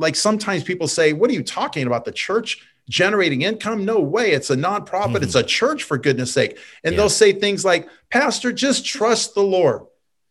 [0.00, 2.04] like sometimes people say, What are you talking about?
[2.04, 3.84] The church generating income?
[3.84, 4.32] No way.
[4.32, 5.22] It's a nonprofit, mm-hmm.
[5.22, 6.58] it's a church for goodness sake.
[6.82, 6.96] And yeah.
[6.96, 9.82] they'll say things like, Pastor, just trust the Lord.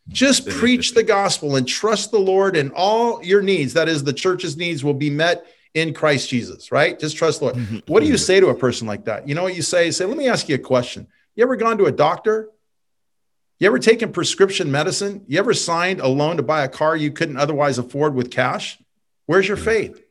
[0.08, 4.12] Just preach the gospel and trust the Lord, and all your needs, that is, the
[4.12, 6.98] church's needs, will be met in Christ Jesus, right?
[6.98, 7.56] Just trust the Lord.
[7.56, 7.78] Mm-hmm.
[7.86, 9.28] What do you say to a person like that?
[9.28, 9.86] You know what you say?
[9.86, 11.06] You say, let me ask you a question.
[11.36, 12.48] You ever gone to a doctor?
[13.60, 15.24] You ever taken prescription medicine?
[15.28, 18.78] You ever signed a loan to buy a car you couldn't otherwise afford with cash?
[19.30, 20.02] Where's your faith?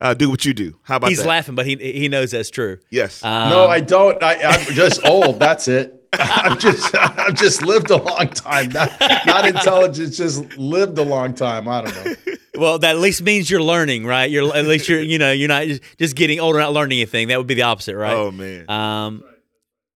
[0.00, 0.76] uh, do what you do.
[0.82, 1.26] How about He's that?
[1.28, 2.78] laughing, but he he knows that's true.
[2.90, 3.22] Yes.
[3.24, 4.20] Um, no, I don't.
[4.22, 5.38] I, I'm just old.
[5.38, 5.97] That's it.
[6.12, 8.70] I've just I've just lived a long time.
[8.70, 8.92] Not,
[9.26, 11.68] not intelligence, just lived a long time.
[11.68, 12.34] I don't know.
[12.58, 14.30] Well, that at least means you're learning, right?
[14.30, 15.66] You're at least you're you know you're not
[15.98, 17.28] just getting older, not learning anything.
[17.28, 18.14] That would be the opposite, right?
[18.14, 18.68] Oh man.
[18.68, 19.22] Um.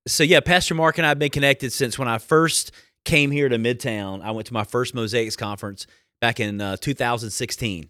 [0.06, 2.72] So yeah, Pastor Mark and I have been connected since when I first
[3.04, 4.22] came here to Midtown.
[4.22, 5.86] I went to my first Mosaix conference
[6.20, 7.88] back in uh, 2016,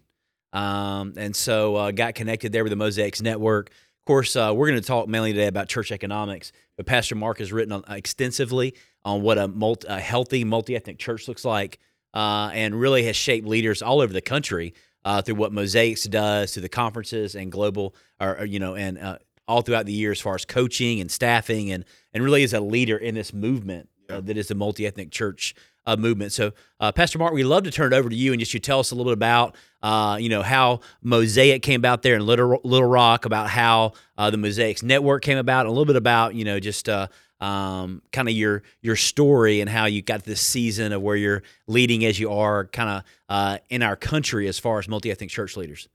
[0.53, 3.69] um, and so uh, got connected there with the Mosaix Network.
[3.69, 7.39] Of course, uh, we're going to talk mainly today about church economics, but Pastor Mark
[7.39, 8.73] has written on, extensively
[9.03, 11.79] on what a, multi, a healthy multi ethnic church looks like,
[12.13, 14.73] uh, and really has shaped leaders all over the country
[15.05, 18.97] uh, through what Mosaix does, through the conferences and global, or, or you know, and
[18.97, 19.17] uh,
[19.47, 22.61] all throughout the year as far as coaching and staffing, and and really is a
[22.61, 26.31] leader in this movement uh, that is the multi ethnic church uh, movement.
[26.31, 28.59] So, uh, Pastor Mark, we'd love to turn it over to you and just you
[28.59, 32.25] tell us a little bit about, uh, you know, how Mosaic came about there in
[32.25, 36.35] Little, Little Rock, about how uh, the Mosaix Network came about, a little bit about,
[36.35, 37.07] you know, just uh,
[37.39, 41.43] um, kind of your your story and how you got this season of where you're
[41.67, 45.29] leading as you are, kind of uh, in our country as far as multi ethnic
[45.29, 45.89] church leaders.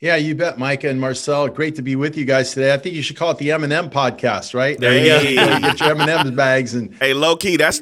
[0.00, 1.48] Yeah, you bet, Micah and Marcel.
[1.48, 2.72] Great to be with you guys today.
[2.72, 4.78] I think you should call it the M&M podcast, right?
[4.78, 5.58] There you go.
[5.58, 7.80] Get your M&M bags and hey, low key, that's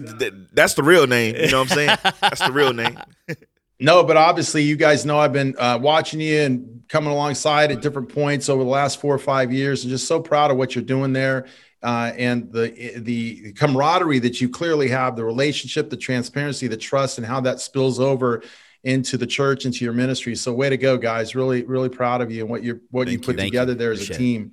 [0.53, 1.37] that's the real name.
[1.37, 1.99] You know what I'm saying?
[2.22, 2.99] That's the real name.
[3.81, 7.82] no, but obviously, you guys know I've been uh, watching you and coming alongside at
[7.82, 10.75] different points over the last four or five years, and just so proud of what
[10.75, 11.47] you're doing there.
[11.82, 17.19] Uh, and the the camaraderie that you clearly have, the relationship, the transparency, the trust,
[17.19, 18.43] and how that spills over
[18.84, 20.34] into the church, into your ministry.
[20.34, 21.34] So way to go, guys.
[21.34, 23.44] Really, really proud of you and what you what Thank you put you.
[23.44, 23.78] together you.
[23.78, 24.50] there as Appreciate a team.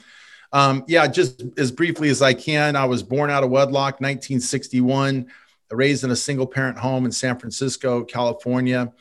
[0.51, 5.27] Um, yeah, just as briefly as I can, I was born out of wedlock, 1961,
[5.71, 8.91] raised in a single parent home in San Francisco, California.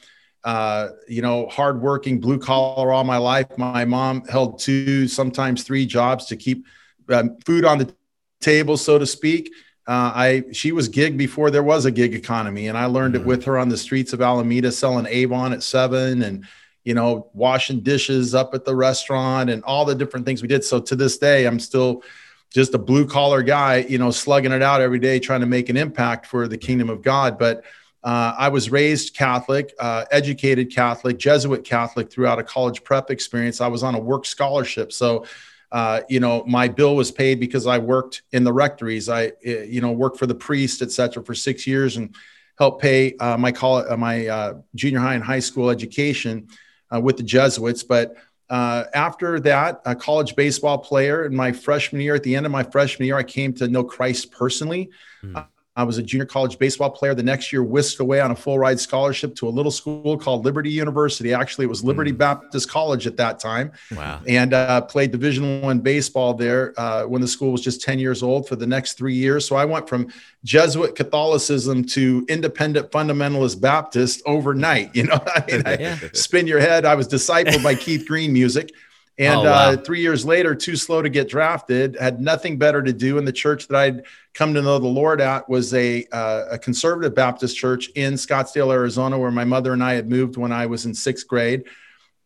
[0.45, 3.47] Uh, you know, hardworking, blue collar all my life.
[3.57, 6.67] My mom held two, sometimes three jobs to keep
[7.11, 7.95] um, food on the
[8.41, 9.53] table, so to speak
[9.87, 13.25] uh, I she was gig before there was a gig economy, and I learned mm-hmm.
[13.25, 16.45] it with her on the streets of Alameda, selling Avon at seven, and
[16.85, 20.63] you know washing dishes up at the restaurant, and all the different things we did.
[20.65, 22.03] So to this day, I'm still
[22.51, 25.69] just a blue collar guy, you know, slugging it out every day, trying to make
[25.69, 27.39] an impact for the kingdom of God.
[27.39, 27.65] But
[28.05, 33.61] uh, I was raised Catholic, uh, educated Catholic, Jesuit Catholic throughout a college prep experience.
[33.61, 35.25] I was on a work scholarship, so
[35.73, 39.09] uh, you know, my bill was paid because I worked in the rectories.
[39.09, 42.15] I, eh, you know, worked for the priest, et cetera, for six years and
[42.59, 46.47] helped pay uh, my college, uh, my uh, junior high and high school education
[46.95, 47.83] uh, with the Jesuits.
[47.83, 48.15] But
[48.51, 52.63] after that, a college baseball player in my freshman year, at the end of my
[52.63, 54.91] freshman year, I came to know Christ personally.
[55.25, 55.47] Mm.
[55.75, 57.15] I was a junior college baseball player.
[57.15, 60.45] The next year, whisked away on a full ride scholarship to a little school called
[60.45, 61.33] Liberty University.
[61.33, 62.19] Actually, it was Liberty mm.
[62.19, 63.73] Baptist College at that time.
[63.97, 64.21] Wow!
[64.27, 68.23] And uh, played Division One baseball there uh, when the school was just ten years
[68.23, 69.47] old for the next three years.
[69.47, 70.13] So I went from
[70.45, 74.91] Jesuit Catholicism to Independent Fundamentalist Baptist overnight.
[75.03, 75.99] You know, I mean, yeah.
[76.01, 76.85] I spin your head.
[76.85, 78.73] I was discipled by Keith Green music
[79.19, 79.71] And Oh, wow.
[79.71, 83.19] uh, three years later, too slow to get drafted, had nothing better to do.
[83.19, 86.59] And the church that I'd come to know the Lord at was a, uh, a
[86.59, 90.65] conservative Baptist church in Scottsdale, Arizona, where my mother and I had moved when I
[90.67, 91.65] was in sixth grade.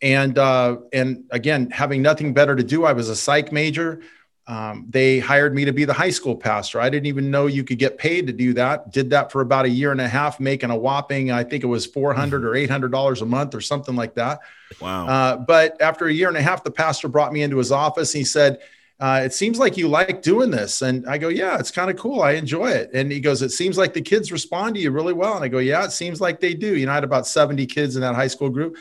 [0.01, 4.03] And uh, and again, having nothing better to do, I was a psych major.
[4.49, 6.81] Um, they hired me to be the high school pastor.
[6.81, 8.93] I didn't even know you could get paid to do that.
[8.93, 11.67] Did that for about a year and a half, making a whopping, I think it
[11.67, 14.39] was four hundred or eight hundred dollars a month or something like that.
[14.81, 15.09] Wow.
[15.09, 18.15] Uh, but after a year and a half, the pastor brought me into his office.
[18.15, 18.61] And he said,
[19.01, 21.97] uh, "It seems like you like doing this." And I go, "Yeah, it's kind of
[21.97, 22.23] cool.
[22.23, 25.13] I enjoy it." And he goes, "It seems like the kids respond to you really
[25.13, 27.27] well." And I go, "Yeah, it seems like they do." You know, I had about
[27.27, 28.77] seventy kids in that high school group.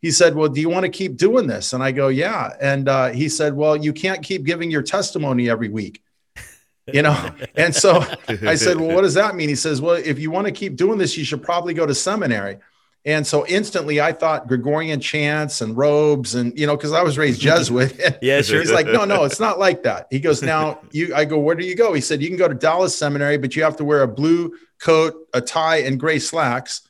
[0.00, 2.88] He said, "Well, do you want to keep doing this?" And I go, "Yeah." And
[2.88, 6.02] uh, he said, "Well, you can't keep giving your testimony every week."
[6.90, 9.50] You know, and so I said, Well, what does that mean?
[9.50, 11.94] He says, Well, if you want to keep doing this, you should probably go to
[11.94, 12.60] seminary.
[13.04, 17.18] And so instantly I thought Gregorian chants and robes and, you know, because I was
[17.18, 18.18] raised Jesuit.
[18.22, 18.60] Yeah, sure.
[18.60, 20.06] He's like, No, no, it's not like that.
[20.10, 21.92] He goes, Now you, I go, Where do you go?
[21.92, 24.54] He said, You can go to Dallas Seminary, but you have to wear a blue
[24.78, 26.87] coat, a tie, and gray slacks.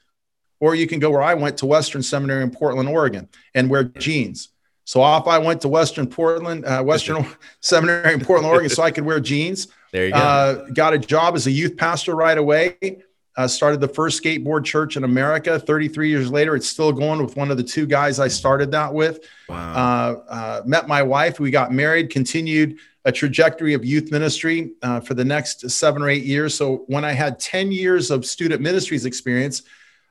[0.60, 3.84] Or you can go where I went to Western Seminary in Portland, Oregon, and wear
[3.84, 4.48] jeans.
[4.84, 7.26] So off I went to Western Portland, uh, Western
[7.60, 9.68] Seminary in Portland, Oregon, so I could wear jeans.
[9.92, 10.18] There you go.
[10.18, 13.02] Uh, got a job as a youth pastor right away.
[13.36, 15.60] Uh, started the first skateboard church in America.
[15.60, 18.92] 33 years later, it's still going with one of the two guys I started that
[18.92, 19.24] with.
[19.48, 19.74] wow.
[19.74, 21.38] Uh, uh, met my wife.
[21.38, 26.08] We got married, continued a trajectory of youth ministry uh, for the next seven or
[26.08, 26.54] eight years.
[26.54, 29.62] So when I had 10 years of student ministries experience,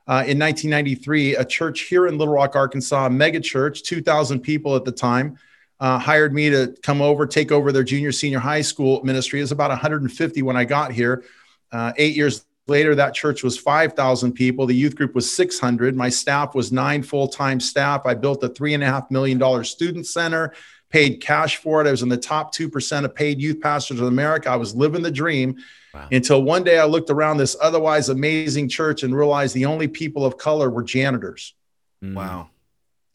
[0.08, 4.74] uh, in 1993, a church here in Little Rock, Arkansas, a mega church, 2,000 people
[4.74, 5.38] at the time,
[5.80, 9.38] uh, hired me to come over, take over their junior, senior high school ministry.
[9.38, 11.24] It was about 150 when I got here.
[11.70, 14.64] Uh, eight years later, that church was 5,000 people.
[14.64, 15.94] The youth group was 600.
[15.94, 18.06] My staff was nine full time staff.
[18.06, 20.54] I built a $3.5 million student center,
[20.88, 21.86] paid cash for it.
[21.86, 24.48] I was in the top 2% of paid youth pastors in America.
[24.48, 25.58] I was living the dream
[25.94, 26.08] Wow.
[26.12, 30.24] until one day I looked around this otherwise amazing church and realized the only people
[30.24, 31.54] of color were janitors.
[32.04, 32.14] Mm.
[32.14, 32.50] wow.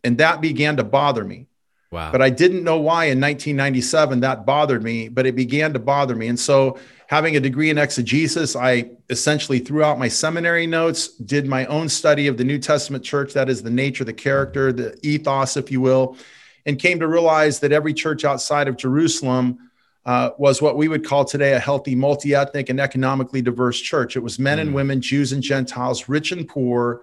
[0.03, 1.47] And that began to bother me.
[1.93, 2.11] Wow.
[2.11, 6.15] But I didn't know why in 1997 that bothered me, but it began to bother
[6.15, 6.27] me.
[6.27, 11.45] And so, having a degree in exegesis, I essentially threw out my seminary notes, did
[11.45, 14.97] my own study of the New Testament church that is, the nature, the character, the
[15.03, 16.17] ethos, if you will,
[16.65, 19.69] and came to realize that every church outside of Jerusalem
[20.05, 24.15] uh, was what we would call today a healthy, multi ethnic, and economically diverse church.
[24.15, 27.01] It was men and women, Jews and Gentiles, rich and poor,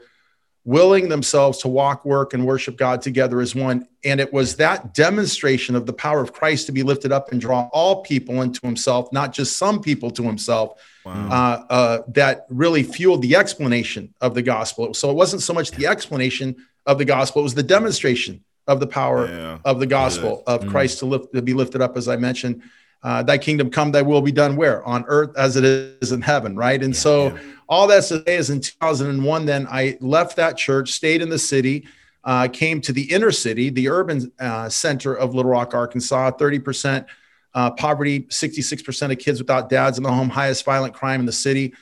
[0.64, 3.88] willing themselves to walk, work, and worship God together as one.
[4.04, 7.40] And it was that demonstration of the power of Christ to be lifted up and
[7.40, 11.28] draw all people into himself, not just some people to himself, Wow.
[11.30, 14.92] uh, uh, that really fueled the explanation of the gospel.
[14.92, 18.80] So it wasn't so much the explanation of the gospel, it was the demonstration of
[18.80, 19.58] the power Yeah.
[19.64, 22.60] of the gospel of Christ to lift to be lifted up, as I mentioned.
[23.02, 24.84] Uh, thy kingdom come, thy will be done where?
[24.84, 26.82] On earth as it is in heaven, right?
[26.82, 27.38] And so
[27.68, 31.38] all that's to say is in 2001, then I left that church, stayed in the
[31.38, 31.86] city,
[32.24, 37.06] uh, came to the inner city, the urban uh, center of Little Rock, Arkansas, 30%
[37.54, 41.32] uh, poverty, 66% of kids without dads in the home, highest violent crime in the
[41.32, 41.74] city,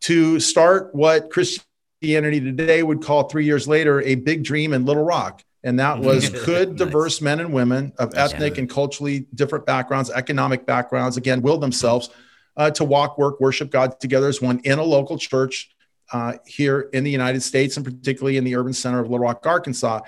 [0.00, 5.04] to start what Christianity today would call three years later a big dream in Little
[5.04, 5.42] Rock.
[5.62, 6.78] And that was could Nice.
[6.78, 8.60] diverse men and women of ethnic good.
[8.60, 12.10] and culturally different backgrounds, economic backgrounds, again, will themselves
[12.56, 15.70] uh, to walk, work, worship God together as one in a local church
[16.12, 19.46] uh, here in the United States and particularly in the urban center of Little Rock,
[19.46, 20.00] Arkansas.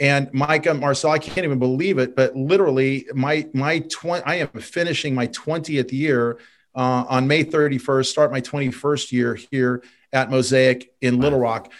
[0.00, 4.48] And Micah Marcel, I can't even believe it, but literally, my my twenty, I am
[4.48, 6.38] finishing my twentieth year
[6.74, 8.10] uh, on May thirty first.
[8.10, 11.70] Start my twenty first year here at Mosaic in Little Rock.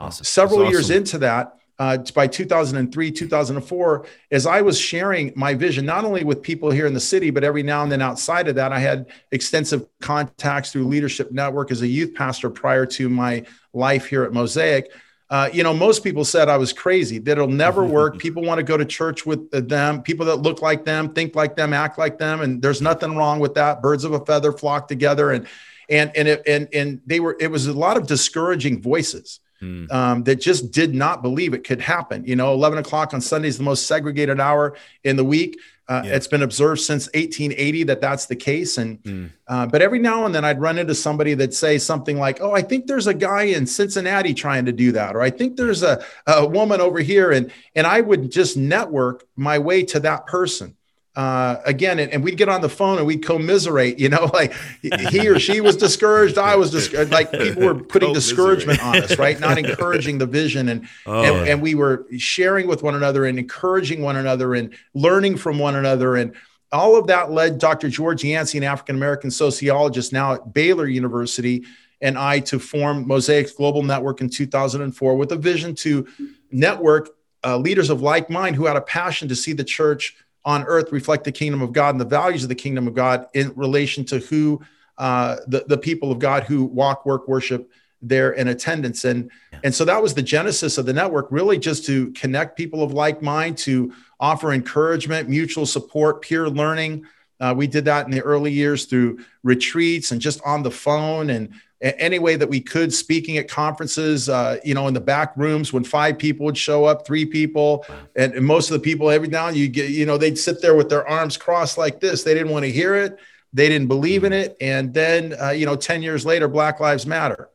[0.00, 0.24] awesome.
[0.24, 5.84] Several That's years into that, uh, by 2003, 2004, as I was sharing my vision,
[5.84, 8.54] not only with people here in the city, but every now and then outside of
[8.54, 13.44] that, I had extensive contacts through Leadership Network as a youth pastor prior to my
[13.72, 14.92] life here at Mosaic.
[15.30, 18.18] Uh, you know, most people said I was crazy, that it'll never work.
[18.18, 21.56] People want to go to church with them, people that look like them, think like
[21.56, 22.40] them, act like them.
[22.40, 23.82] And there's nothing wrong with that.
[23.82, 25.32] Birds of a feather flock together.
[25.32, 25.48] And,
[25.90, 29.90] and, and, it, and, and they were, it was a lot of discouraging voices Mm.
[29.92, 32.24] um, that just did not believe it could happen.
[32.26, 35.58] You know, 11 o'clock on Sunday is the most segregated hour in the week.
[35.88, 36.16] Uh, Yeah.
[36.16, 38.78] It's been observed since 1880 that that's the case.
[38.78, 39.30] And, Mm.
[39.46, 42.52] uh, but every now and then I'd run into somebody that say something like, Oh,
[42.52, 45.14] I think there's a guy in Cincinnati trying to do that.
[45.14, 47.30] Or I think there's a, a woman over here.
[47.30, 50.74] And, and I would just network my way to that person.
[51.16, 54.52] Uh, again, and, and, we'd get on the phone and we'd commiserate, you know, like
[54.82, 56.38] he or she was discouraged.
[56.38, 57.12] I was discouraged.
[57.12, 59.38] Like people were putting discouragement on us, right?
[59.38, 60.68] Not encouraging the vision.
[60.68, 64.74] And, oh, and, and, we were sharing with one another and encouraging one another and
[64.92, 66.16] learning from one another.
[66.16, 66.34] And
[66.72, 67.88] all of that led Dr.
[67.88, 71.64] George Yancey, an African American sociologist now at Baylor University,
[72.00, 76.08] and I to form Mosaix Global Network in 2004 with a vision to
[76.50, 77.10] network
[77.44, 80.92] uh, leaders of like mind who had a passion to see the church on earth
[80.92, 84.04] reflect the kingdom of God and the values of the kingdom of God in relation
[84.06, 84.60] to who
[84.98, 87.70] uh, the, the people of God who walk, work, worship
[88.00, 89.04] there in attendance.
[89.04, 89.60] And, yeah.
[89.64, 92.92] and so that was the genesis of the network, really just to connect people of
[92.92, 97.06] like mind, to offer encouragement, mutual support, peer learning.
[97.40, 101.30] Uh, we did that in the early years through retreats and just on the phone
[101.30, 101.52] and
[101.84, 105.72] any way that we could speaking at conferences uh, you know in the back rooms
[105.72, 107.84] when five people would show up three people
[108.16, 110.62] and, and, most of the people every now and you get you know they'd sit
[110.62, 112.22] there with their arms crossed like this.
[112.22, 113.18] They didn't want to hear it.
[113.52, 114.56] They didn't believe in it.
[114.60, 117.50] And then uh, you know 10 years later black lives matter.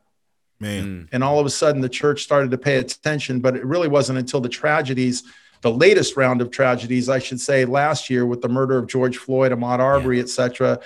[0.62, 0.84] Man.
[0.84, 1.10] Mm.
[1.14, 4.20] and all of a sudden the church started to pay attention but it really wasn't
[4.20, 5.24] until the tragedies
[5.62, 9.16] the latest round of tragedies i should say last year with the murder of george
[9.16, 10.24] floyd ahmaud arbery yeah.
[10.24, 10.78] et cetera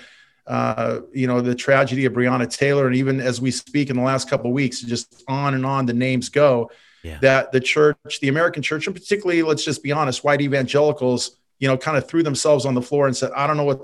[0.45, 4.01] uh, you know, the tragedy of Breonna Taylor, and even as we speak in the
[4.01, 6.69] last couple of weeks, just on and on the names go.
[7.03, 7.17] Yeah.
[7.19, 11.67] That the church, the American church, and particularly, let's just be honest, white evangelicals, you
[11.67, 13.81] know, kind of threw themselves on the floor and said, "I don't know what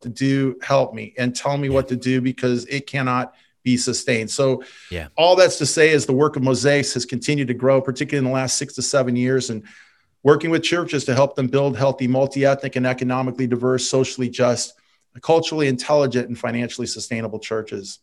[0.00, 0.58] to do.
[0.62, 1.74] Help me and tell me yeah.
[1.74, 4.30] what to do because it cannot." be sustained.
[4.30, 7.80] So, yeah, all that's to say is the work of Mosaix has continued to grow,
[7.80, 9.62] particularly in the last six to seven years, and
[10.22, 14.74] working with churches to help them build healthy, multi-ethnic, and economically diverse, socially just
[15.22, 18.00] culturally intelligent and financially sustainable churches.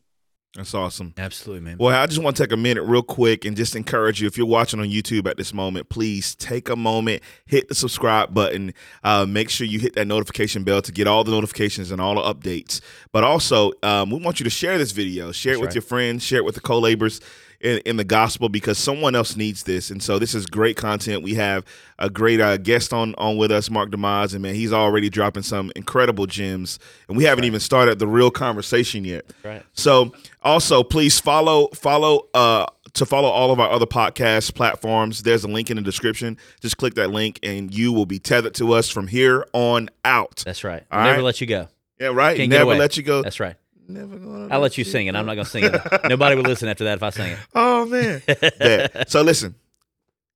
[0.55, 1.13] That's awesome.
[1.17, 1.77] Absolutely, man.
[1.79, 4.37] Well, I just want to take a minute real quick and just encourage you if
[4.37, 8.73] you're watching on YouTube at this moment, please take a moment, hit the subscribe button,
[9.05, 12.15] uh, make sure you hit that notification bell to get all the notifications and all
[12.15, 12.81] the updates.
[13.13, 15.75] But also, um, we want you to share this video, share That's it with right.
[15.75, 17.21] your friends, share it with the co laborers
[17.61, 19.91] in, in, the gospel because someone else needs this.
[19.91, 21.23] And so this is great content.
[21.23, 21.65] We have
[21.99, 25.43] a great uh, guest on on with us, Mark DeYmaz, and man, he's already dropping
[25.43, 26.79] some incredible gems.
[27.07, 27.47] And we haven't right.
[27.47, 29.25] even started the real conversation yet.
[29.43, 29.63] Right.
[29.73, 35.23] So also, please follow follow uh to follow all of our other podcast platforms.
[35.23, 36.37] There's a link in the description.
[36.59, 40.43] Just click that link, and you will be tethered to us from here on out.
[40.45, 40.83] That's right.
[40.91, 41.23] All Never right?
[41.23, 41.67] let you go.
[41.99, 42.35] Yeah, right.
[42.35, 43.21] Can't Never let you go.
[43.21, 43.55] That's right.
[43.87, 44.47] Never gonna.
[44.53, 45.15] I'll let you sing it.
[45.15, 45.81] I'm not gonna sing it.
[46.09, 47.39] Nobody will listen after that if I sing it.
[47.53, 48.21] Oh man.
[48.59, 49.03] yeah.
[49.07, 49.55] So listen.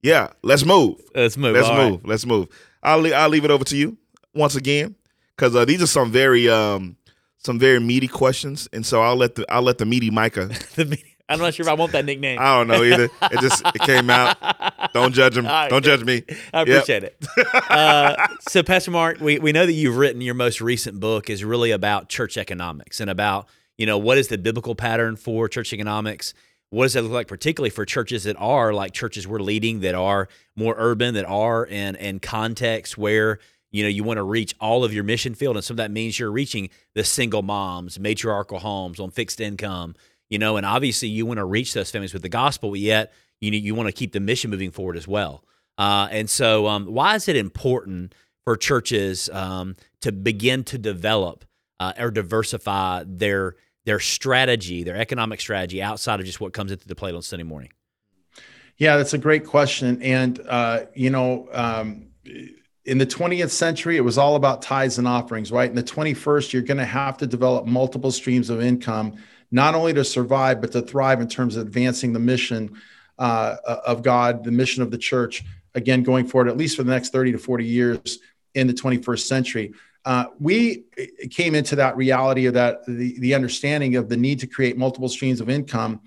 [0.02, 1.02] Yeah, let's move.
[1.16, 1.56] Let's move.
[1.56, 2.00] Let's All move.
[2.02, 2.10] Right.
[2.10, 2.48] Let's move.
[2.84, 3.98] I'll leave, I'll leave it over to you
[4.36, 4.96] once again
[5.36, 6.96] because uh, these are some very um
[7.38, 10.48] some very meaty questions, and so I'll let the I'll let the meaty Micah.
[10.76, 12.38] the I'm not sure if I want that nickname.
[12.40, 13.06] I don't know either.
[13.06, 14.38] It just it came out.
[14.94, 15.46] Don't judge him.
[15.46, 16.24] Right, don't judge me.
[16.54, 17.16] I appreciate yep.
[17.38, 17.48] it.
[17.76, 21.44] Uh, so, Pastor Mark, we, we know that you've written your most recent book is
[21.44, 25.74] really about church economics and about you know what is the biblical pattern for church
[25.74, 26.34] economics.
[26.70, 29.96] What does that look like, particularly for churches that are like churches we're leading that
[29.96, 33.40] are more urban, that are in in context where
[33.72, 35.92] you know you want to reach all of your mission field, and some of that
[35.92, 39.96] means you're reaching the single moms, matriarchal homes on fixed income
[40.30, 43.14] you know, and obviously you want to reach those families with the gospel, but yet
[43.40, 45.44] you you want to keep the mission moving forward as well.
[45.78, 48.16] Uh, and so, um, why is it important
[48.46, 51.46] for churches um, to begin to develop
[51.80, 53.56] uh, or diversify their
[53.86, 57.44] their strategy, their economic strategy, outside of just what comes into the plate on Sunday
[57.44, 57.72] morning?
[58.78, 60.02] Yeah, that's a great question.
[60.02, 62.08] And uh, you know, um,
[62.86, 65.70] in the 20th century, it was all about tithes and offerings, right?
[65.70, 69.16] In the 21st, you're going to have to develop multiple streams of income
[69.52, 72.76] not only to survive, but to thrive in terms of advancing the mission
[73.18, 76.92] uh, of God, the mission of the church, again, going forward, at least for the
[76.92, 78.20] next 30 to 40 years
[78.54, 79.74] in the 21st century.
[80.06, 80.84] Uh, we
[81.32, 85.10] came into that reality of that, the, the understanding of the need to create multiple
[85.10, 86.00] streams of income.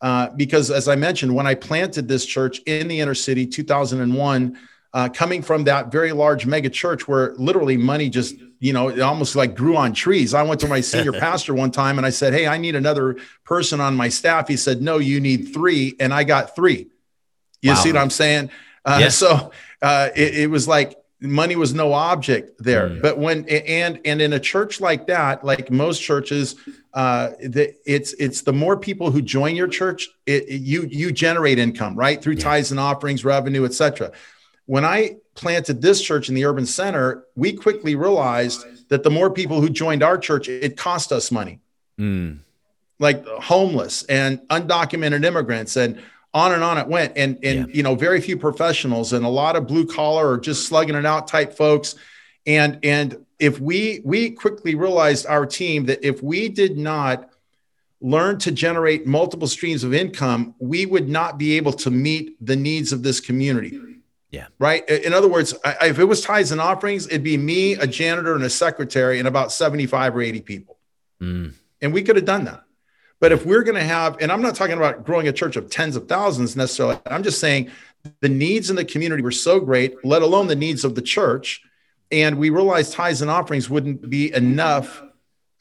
[0.00, 4.58] Uh, because as I mentioned, when I planted this church in the inner city, 2001,
[4.96, 8.98] uh, coming from that very large mega church where literally money just you know it
[9.00, 12.10] almost like grew on trees i went to my senior pastor one time and i
[12.10, 15.94] said hey i need another person on my staff he said no you need three
[16.00, 16.88] and i got three
[17.60, 17.76] you wow.
[17.76, 18.50] see what i'm saying
[18.86, 19.18] uh, yes.
[19.18, 23.02] so uh, it, it, was like money was no object there mm.
[23.02, 26.56] but when and and in a church like that like most churches
[26.94, 31.58] uh, the, it's it's the more people who join your church it, you you generate
[31.58, 32.44] income right through yeah.
[32.44, 34.10] tithes and offerings revenue etc
[34.66, 39.30] when I planted this church in the urban center, we quickly realized that the more
[39.30, 41.60] people who joined our church, it cost us money.
[41.98, 42.40] Mm.
[42.98, 46.00] Like homeless and undocumented immigrants and
[46.32, 47.12] on and on it went.
[47.16, 47.74] And and yeah.
[47.74, 51.06] you know, very few professionals and a lot of blue collar or just slugging it
[51.06, 51.94] out type folks.
[52.46, 57.30] And and if we we quickly realized our team that if we did not
[58.00, 62.56] learn to generate multiple streams of income, we would not be able to meet the
[62.56, 63.78] needs of this community.
[64.36, 64.48] Yeah.
[64.58, 64.86] Right.
[64.86, 68.34] In other words, I, if it was tithes and offerings, it'd be me, a janitor,
[68.34, 70.78] and a secretary, and about 75 or 80 people.
[71.22, 71.54] Mm.
[71.80, 72.62] And we could have done that.
[73.18, 75.70] But if we're going to have, and I'm not talking about growing a church of
[75.70, 77.70] tens of thousands necessarily, I'm just saying
[78.20, 81.62] the needs in the community were so great, let alone the needs of the church.
[82.12, 85.02] And we realized tithes and offerings wouldn't be enough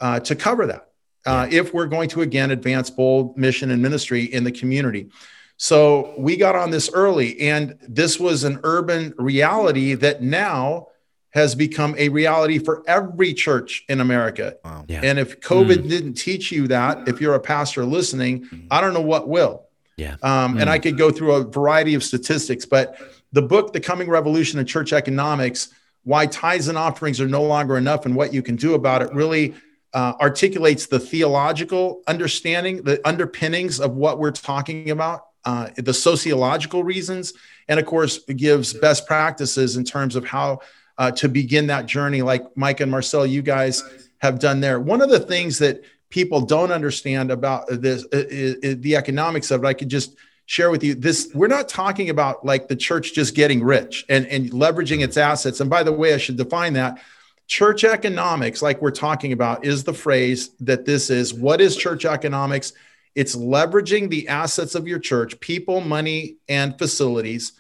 [0.01, 0.89] uh, to cover that
[1.25, 5.09] uh, if we're going to again advance bold mission and ministry in the community.
[5.57, 10.87] So we got on this early, and this was an urban reality that now
[11.35, 14.55] has become a reality for every church in America.
[14.63, 14.85] Wow.
[14.87, 15.01] Yeah.
[15.03, 15.89] And if COVID mm.
[15.89, 18.67] didn't teach you that, if you're a pastor listening, mm.
[18.71, 19.65] I don't know what will.
[19.97, 20.15] Yeah.
[20.23, 20.61] Um, mm.
[20.61, 22.97] And I could go through a variety of statistics, but
[23.33, 27.77] the book, The Coming Revolution in Church Economics, why tithes and offerings are no longer
[27.77, 29.55] enough and what you can do about it, really
[29.93, 36.83] uh, articulates the theological understanding, the underpinnings of what we're talking about uh, the sociological
[36.83, 37.33] reasons,
[37.67, 40.59] and of course, gives best practices in terms of how
[40.97, 43.83] uh, to begin that journey, like Mike and Marcel, you guys
[44.19, 44.79] have done there.
[44.79, 49.63] One of the things that people don't understand about this is, is the economics of
[49.63, 49.67] it.
[49.67, 50.15] I could just
[50.47, 54.27] share with you this we're not talking about like the church just getting rich and,
[54.27, 56.99] and leveraging its assets and by the way i should define that
[57.47, 62.05] church economics like we're talking about is the phrase that this is what is church
[62.05, 62.73] economics
[63.15, 67.53] it's leveraging the assets of your church, people, money, and facilities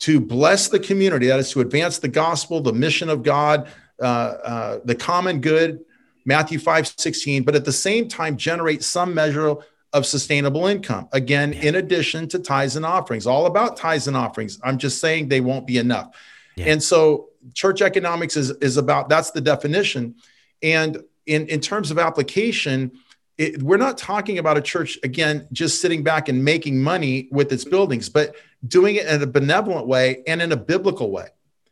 [0.00, 1.26] to bless the community.
[1.26, 3.68] That is to advance the gospel, the mission of God,
[4.00, 5.84] uh, uh, the common good,
[6.24, 9.56] Matthew 5 16, but at the same time, generate some measure
[9.92, 11.08] of sustainable income.
[11.12, 11.62] Again, yeah.
[11.62, 14.58] in addition to tithes and offerings, all about tithes and offerings.
[14.64, 16.16] I'm just saying they won't be enough.
[16.56, 16.66] Yeah.
[16.66, 20.14] And so, church economics is, is about that's the definition.
[20.62, 22.92] And in, in terms of application,
[23.38, 27.52] it, we're not talking about a church again just sitting back and making money with
[27.52, 28.34] its buildings but
[28.66, 31.28] doing it in a benevolent way and in a biblical way.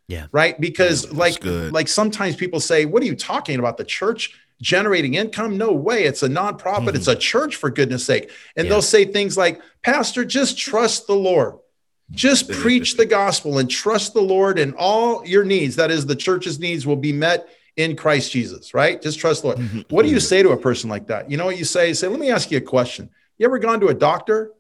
[0.09, 0.26] Yeah.
[0.33, 0.61] Right?
[0.61, 1.73] Because yeah, like good.
[1.73, 3.76] like sometimes people say what are you talking about?
[3.76, 5.57] The church generating income?
[5.57, 6.05] No way.
[6.05, 6.61] It's a nonprofit.
[6.61, 6.97] Mm-hmm.
[6.97, 8.31] it's a church for goodness sake.
[8.57, 8.70] And yeah.
[8.70, 11.57] they'll say things like pastor just trust the lord.
[12.11, 16.16] Just preach the gospel and trust the lord and all your needs that is the
[16.16, 19.00] church's needs will be met in Christ Jesus, right?
[19.00, 19.59] Just trust Lord.
[19.59, 19.80] Mm-hmm.
[19.94, 21.30] What do you say to a person like that?
[21.30, 21.92] You know what you say?
[21.92, 23.11] Say, let me ask you a question.
[23.38, 24.52] You ever gone to a doctor?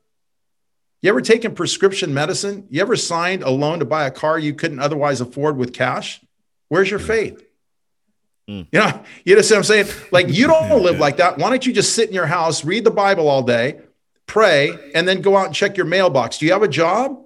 [1.02, 2.66] You ever taken prescription medicine?
[2.70, 6.20] You ever signed a loan to buy a car you couldn't otherwise afford with cash?
[6.68, 7.42] Where's your faith?
[8.48, 8.66] Mm.
[8.70, 9.86] You know, you know what I'm saying?
[10.10, 11.38] Like you don't live like that.
[11.38, 13.80] Why don't you just sit in your house, read the Bible all day,
[14.26, 16.38] pray, and then go out and check your mailbox?
[16.38, 17.24] Do you have a job?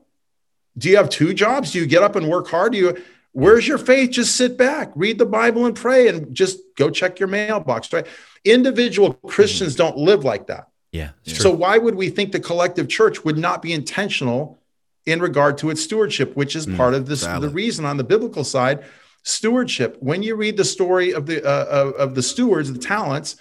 [0.76, 1.72] Do you have two jobs?
[1.72, 2.72] Do you get up and work hard?
[2.72, 4.12] Do you Where's your faith?
[4.12, 7.92] Just sit back, read the Bible, and pray, and just go check your mailbox.
[7.92, 8.06] Right?
[8.44, 10.68] Individual Christians don't live like that.
[10.92, 11.10] Yeah.
[11.24, 14.60] So why would we think the collective church would not be intentional
[15.06, 18.04] in regard to its stewardship, which is mm, part of this the reason on the
[18.04, 18.84] biblical side,
[19.24, 19.96] stewardship.
[20.00, 23.36] When you read the story of the uh, of, of the stewards, the talents,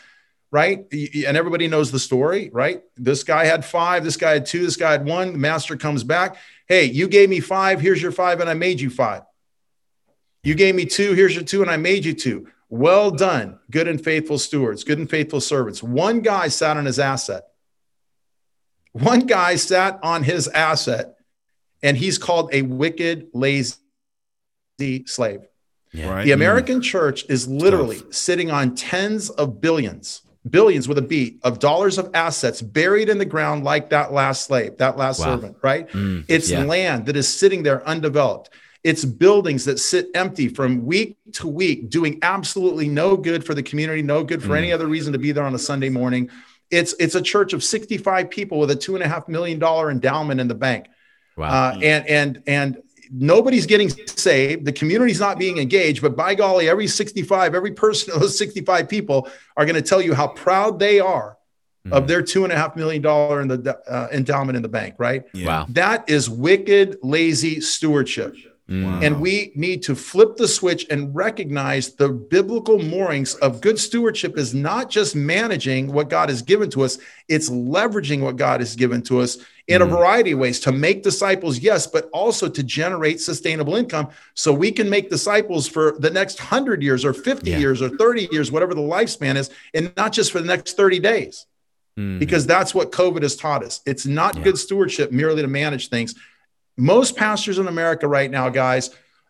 [0.51, 0.85] right?
[0.91, 2.81] And everybody knows the story, right?
[2.97, 5.33] This guy had five, this guy had two, this guy had one.
[5.33, 6.37] The master comes back.
[6.67, 7.79] Hey, you gave me five.
[7.79, 9.23] Here's your five, and I made you five.
[10.43, 12.47] You gave me two, here's your two, and I made you two.
[12.69, 15.81] Well done, good and faithful stewards, good and faithful servants.
[15.81, 17.43] One guy sat on his asset.
[18.91, 21.15] One guy sat on his asset,
[21.81, 23.75] and he's called a wicked, lazy
[25.05, 25.41] slave.
[25.93, 26.09] Yeah.
[26.09, 26.25] Right.
[26.25, 26.83] The American mm.
[26.83, 28.13] church is literally Tough.
[28.13, 33.19] sitting on tens of billions, billions with a B of dollars of assets buried in
[33.19, 35.25] the ground like that last slave, that last wow.
[35.25, 35.87] servant, right?
[35.89, 36.25] Mm.
[36.27, 36.63] It's yeah.
[36.63, 38.49] land that is sitting there undeveloped.
[38.83, 43.63] It's buildings that sit empty from week to week, doing absolutely no good for the
[43.63, 44.57] community, no good for mm.
[44.57, 46.29] any other reason to be there on a Sunday morning.
[46.69, 49.89] It's it's a church of 65 people with a two and a half million dollar
[49.89, 50.87] endowment in the bank.
[51.37, 51.47] Wow.
[51.47, 52.77] Uh, and and and
[53.09, 54.65] nobody's getting saved.
[54.65, 58.89] The community's not being engaged, but by golly, every 65, every person of those 65
[58.89, 61.37] people are going to tell you how proud they are
[61.87, 61.91] mm.
[61.91, 64.95] of their two and a half million dollar in the uh, endowment in the bank.
[64.97, 65.23] Right?
[65.33, 65.47] Yeah.
[65.47, 65.65] Wow.
[65.69, 68.35] That is wicked, lazy stewardship.
[68.69, 69.01] Wow.
[69.01, 74.37] And we need to flip the switch and recognize the biblical moorings of good stewardship
[74.37, 76.97] is not just managing what God has given to us,
[77.27, 79.83] it's leveraging what God has given to us in mm.
[79.83, 84.53] a variety of ways to make disciples, yes, but also to generate sustainable income so
[84.53, 87.57] we can make disciples for the next 100 years or 50 yeah.
[87.57, 90.99] years or 30 years, whatever the lifespan is, and not just for the next 30
[90.99, 91.45] days.
[91.99, 92.17] Mm.
[92.17, 93.81] Because that's what COVID has taught us.
[93.85, 94.43] It's not yeah.
[94.43, 96.15] good stewardship merely to manage things
[96.77, 98.89] most pastors in America right now, guys,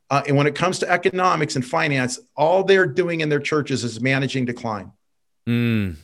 [0.10, 3.84] Uh, and when it comes to economics and finance, all they're doing in their churches
[3.84, 4.92] is managing decline.
[5.48, 5.96] Mm,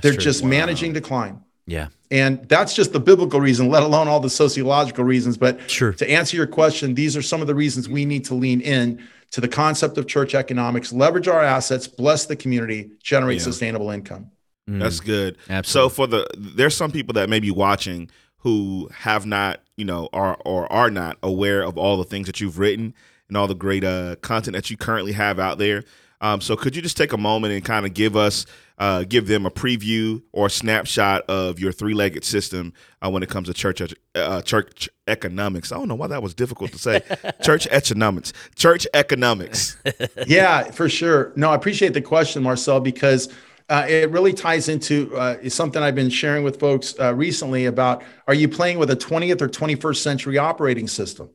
[0.00, 0.22] they're true.
[0.22, 0.48] just Wow.
[0.48, 1.40] managing decline.
[1.66, 1.88] yeah.
[2.10, 5.36] And that's just the biblical reason, let alone all the sociological reasons.
[5.36, 5.92] But Sure.
[5.94, 9.00] to answer your question, these are some of the reasons we need to lean in
[9.32, 13.44] to the concept of church economics, leverage our assets, bless the community, generate Yeah.
[13.44, 14.26] sustainable income.
[14.70, 15.36] Mm, That's good.
[15.50, 15.90] absolutely.
[15.90, 18.08] So for the there's some people that may be watching
[18.42, 22.40] who have not, you know, are or are not aware of all the things that
[22.40, 22.94] you've written
[23.28, 25.84] and all the great uh, content that you currently have out there.
[26.20, 28.46] Um, so could you just take a moment and kind of give us,
[28.78, 32.72] uh, give them a preview or a snapshot of your three-legged system
[33.04, 33.82] uh, when it comes to church
[34.14, 35.72] uh, church economics?
[35.72, 37.00] I don't know why that was difficult to say.
[37.42, 39.76] church economics, church economics.
[40.26, 41.32] yeah, for sure.
[41.34, 43.28] No, I appreciate the question, Marcel, because
[43.72, 48.02] uh, it really ties into uh, something I've been sharing with folks uh, recently about
[48.28, 51.30] are you playing with a 20th or 21st century operating system?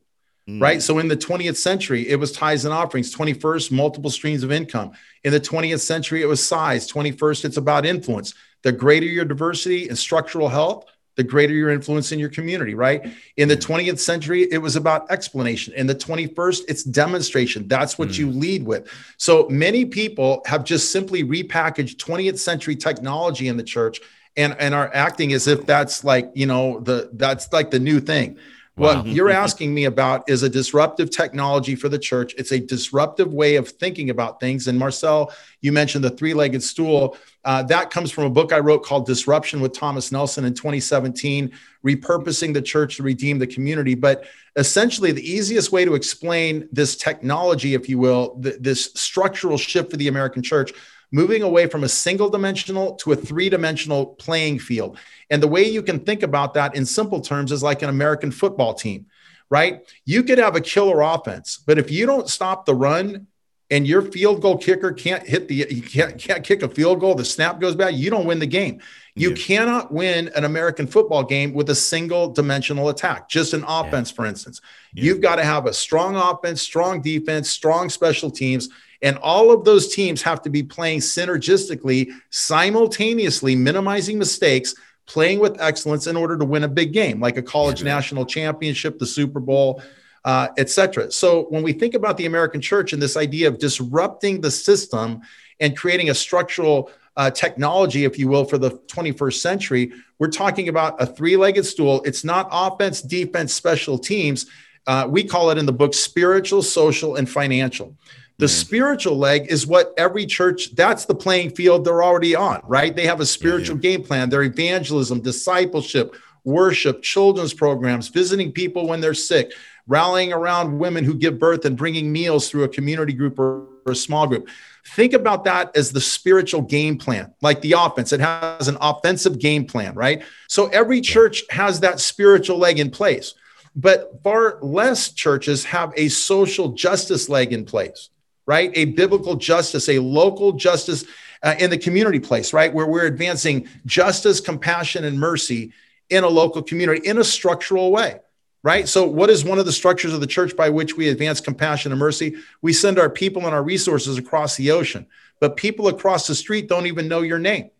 [0.60, 0.80] Right.
[0.80, 3.14] So in the 20th century, it was tithes and offerings.
[3.14, 4.92] 21st, multiple streams of income.
[5.24, 6.90] In the 20th century, it was size.
[6.90, 8.32] 21st, it's about influence.
[8.62, 10.86] The greater your diversity and structural health,
[11.18, 13.04] the greater your influence in your community, right?
[13.36, 13.84] In the mm.
[13.84, 15.74] 20th century, it was about explanation.
[15.74, 17.66] In the 21st, it's demonstration.
[17.66, 18.40] That's what you mm.
[18.40, 18.88] lead with.
[19.16, 24.00] So many people have just simply repackaged 20th century technology in the church
[24.36, 27.98] and, and are acting as if that's like, you know, the that's like the new
[27.98, 28.38] thing.
[28.78, 32.34] What you're asking me about is a disruptive technology for the church.
[32.38, 34.68] It's a disruptive way of thinking about things.
[34.68, 37.16] And Marcel, you mentioned the three legged stool.
[37.44, 41.52] Uh, that comes from a book I wrote called Disruption with Thomas Nelson in 2017,
[41.84, 43.96] repurposing the church to redeem the community.
[43.96, 49.58] But essentially, the easiest way to explain this technology, if you will, th- this structural
[49.58, 50.72] shift for the American church,
[51.10, 54.98] moving away from a single dimensional to a three dimensional playing field.
[55.30, 58.30] And the way you can think about that in simple terms is like an American
[58.30, 59.06] football team,
[59.48, 59.80] right?
[60.04, 63.26] You could have a killer offense, but if you don't stop the run
[63.70, 67.14] and your field goal kicker can't hit the, you can't, can't kick a field goal,
[67.14, 68.80] the snap goes bad, you don't win the game.
[69.14, 69.36] You Yeah.
[69.36, 74.24] cannot win an American football game with a single dimensional attack, just an offense, for
[74.24, 74.60] instance.
[74.94, 75.04] Yeah.
[75.04, 78.68] You've got to have a strong offense, strong defense, strong special teams.
[79.02, 84.74] And all of those teams have to be playing synergistically, simultaneously minimizing mistakes,
[85.06, 88.98] playing with excellence in order to win a big game, like a college national championship,
[88.98, 89.82] the Super Bowl,
[90.24, 91.10] uh, et cetera.
[91.10, 95.22] So when we think about the American church and this idea of disrupting the system
[95.60, 100.68] and creating a structural uh, technology, if you will, for the 21st century, we're talking
[100.68, 102.02] about a three legged stool.
[102.04, 104.46] It's not offense, defense, special teams.
[104.86, 107.96] Uh, we call it in the book spiritual, social, and financial.
[108.38, 112.94] The spiritual leg is what every church, that's the playing field they're already on, right?
[112.94, 119.00] They have a spiritual game plan, their evangelism, discipleship, worship, children's programs, visiting people when
[119.00, 119.54] they're sick,
[119.88, 123.90] rallying around women who give birth and bringing meals through a community group or, or
[123.90, 124.48] a small group.
[124.86, 128.12] Think about that as the spiritual game plan, like the offense.
[128.12, 130.22] It has an offensive game plan, right?
[130.46, 133.34] So every church has that spiritual leg in place,
[133.74, 138.10] but far less churches have a social justice leg in place
[138.48, 138.72] right?
[138.74, 141.04] A biblical justice, a local justice
[141.42, 142.72] uh, in the community place, right?
[142.72, 145.72] Where we're advancing justice, compassion, and mercy
[146.08, 148.20] in a local community in a structural way,
[148.62, 148.88] right?
[148.88, 151.92] So, what is one of the structures of the church by which we advance compassion
[151.92, 152.36] and mercy?
[152.62, 155.06] We send our people and our resources across the ocean,
[155.40, 157.70] but people across the street don't even know your name.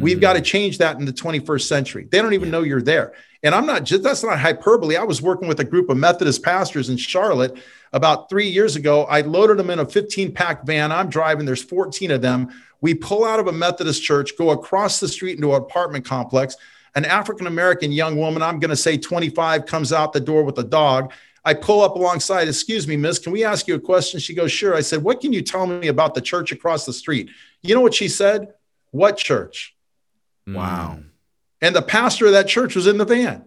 [0.00, 0.22] We've mm.
[0.22, 2.08] got to change that in the 21st century.
[2.10, 3.12] They don't even know you're there.
[3.42, 4.96] And I'm not just, that's not hyperbole.
[4.96, 7.58] I was working with a group of Methodist pastors in Charlotte
[7.92, 9.04] about three years ago.
[9.04, 10.92] I loaded them in a 15 pack van.
[10.92, 12.50] I'm driving, there's 14 of them.
[12.80, 16.56] We pull out of a Methodist church, go across the street into an apartment complex.
[16.94, 20.58] An African American young woman, I'm going to say 25, comes out the door with
[20.58, 21.12] a dog.
[21.44, 24.20] I pull up alongside, excuse me, miss, can we ask you a question?
[24.20, 24.74] She goes, sure.
[24.74, 27.30] I said, what can you tell me about the church across the street?
[27.62, 28.54] You know what she said?
[28.92, 29.74] What church?
[30.46, 30.98] Wow.
[31.60, 33.44] And the pastor of that church was in the van.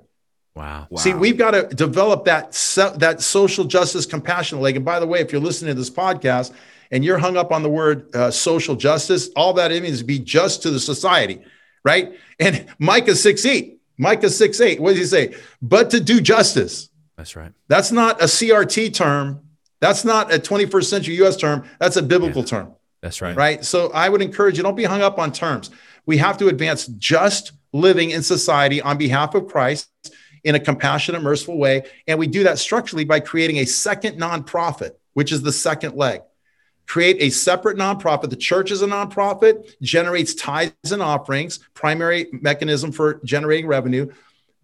[0.56, 0.88] Wow.
[0.90, 0.98] Wow.
[0.98, 2.54] See, we've got to develop that
[2.98, 4.78] that social justice compassion leg.
[4.78, 6.54] And by the way, if you're listening to this podcast
[6.92, 10.04] and you're hung up on the word uh, social justice, all that it means is
[10.04, 11.42] be just to the society,
[11.84, 12.14] right?
[12.40, 15.36] And Micah 6 8, Micah 6 8, what does he say?
[15.62, 16.90] But to do justice.
[17.18, 17.52] That's right.
[17.68, 19.42] That's not a CRT term.
[19.82, 21.68] That's not a 21st century US term.
[21.80, 23.36] That's a biblical term That's right.
[23.36, 23.66] right?
[23.66, 25.70] So I would encourage you don't be hung up on terms.
[26.06, 29.90] We have to advance just living in society on behalf of Christ
[30.44, 31.84] in a compassionate, merciful way.
[32.08, 36.22] And we do that structurally by creating a second nonprofit, which is the second leg.
[36.88, 38.30] Create a separate nonprofit.
[38.30, 44.12] The church is a nonprofit, generates tithes and offerings, primary mechanism for generating revenue.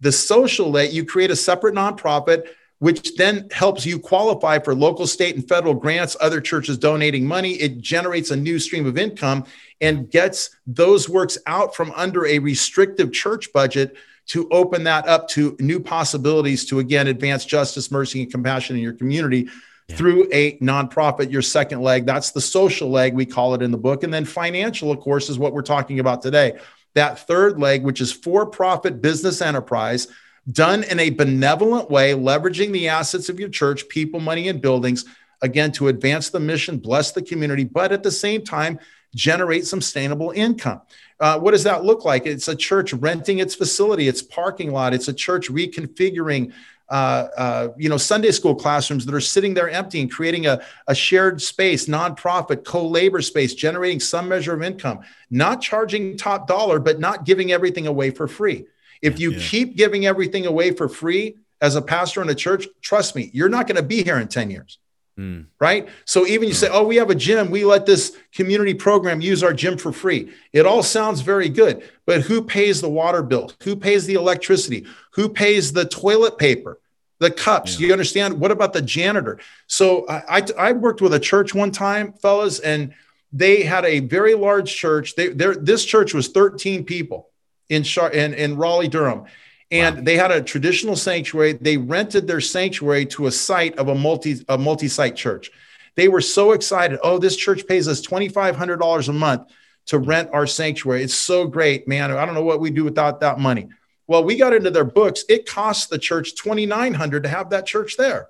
[0.00, 2.46] The social leg, you create a separate nonprofit
[2.82, 7.52] which then helps you qualify for local, state, and federal grants, other churches donating money.
[7.52, 9.44] It generates a new stream of income
[9.80, 15.28] and gets those works out from under a restrictive church budget to open that up
[15.28, 19.48] to new possibilities to again advance justice, mercy, and compassion in your community
[19.86, 19.94] yeah.
[19.94, 22.04] through a nonprofit, your second leg.
[22.04, 24.02] That's the social leg, we call it in the book.
[24.02, 26.58] And then financial, of course, is what we're talking about today.
[26.94, 30.08] That third leg, which is for profit business enterprise,
[30.50, 35.04] done in a benevolent way, leveraging the assets of your church, people, money, and buildings,
[35.40, 38.78] again, to advance the mission, bless the community, but at the same time,
[39.14, 40.80] generate sustainable income.
[41.20, 42.26] Uh, what does that look like?
[42.26, 44.94] It's a church renting its facility, its parking lot.
[44.94, 46.52] It's a church reconfiguring,
[46.88, 50.60] uh, uh, you know, Sunday school classrooms that are sitting there empty and creating a,
[50.88, 55.00] a shared space, nonprofit, co-labor space, generating some measure of income.
[55.30, 58.66] Not charging top dollar, but not giving everything away for free.
[59.02, 59.40] If you yeah.
[59.42, 63.48] keep giving everything away for free as a pastor in a church, trust me, you're
[63.48, 64.78] not going to be here in 10 years.
[65.18, 65.46] Mm.
[65.60, 65.88] Right.
[66.06, 69.42] So even you say, oh, we have a gym, we let this community program use
[69.42, 70.32] our gym for free.
[70.52, 73.52] It all sounds very good, but who pays the water bill?
[73.64, 74.86] Who pays the electricity?
[75.12, 76.78] Who pays the toilet paper?
[77.18, 77.88] The cups, yeah.
[77.88, 78.40] you understand?
[78.40, 79.38] What about the janitor?
[79.66, 82.94] So I, I, I worked with a church one time, fellas, and
[83.32, 85.14] they had a very large church.
[85.14, 87.28] They, this church was 13 people
[87.72, 89.26] in, Char- in, in Raleigh, Durham
[89.72, 90.02] and wow.
[90.02, 91.54] they had a traditional sanctuary.
[91.54, 95.50] They rented their sanctuary to a site of a multi a multi-site church.
[95.94, 97.00] They were so excited.
[97.02, 99.50] Oh, this church pays us $2,500 a month
[99.86, 101.02] to rent our sanctuary.
[101.02, 102.10] It's so great, man.
[102.10, 103.68] I don't know what we do without that money.
[104.06, 105.24] Well, we got into their books.
[105.28, 108.28] It costs the church 2,900 to have that church there.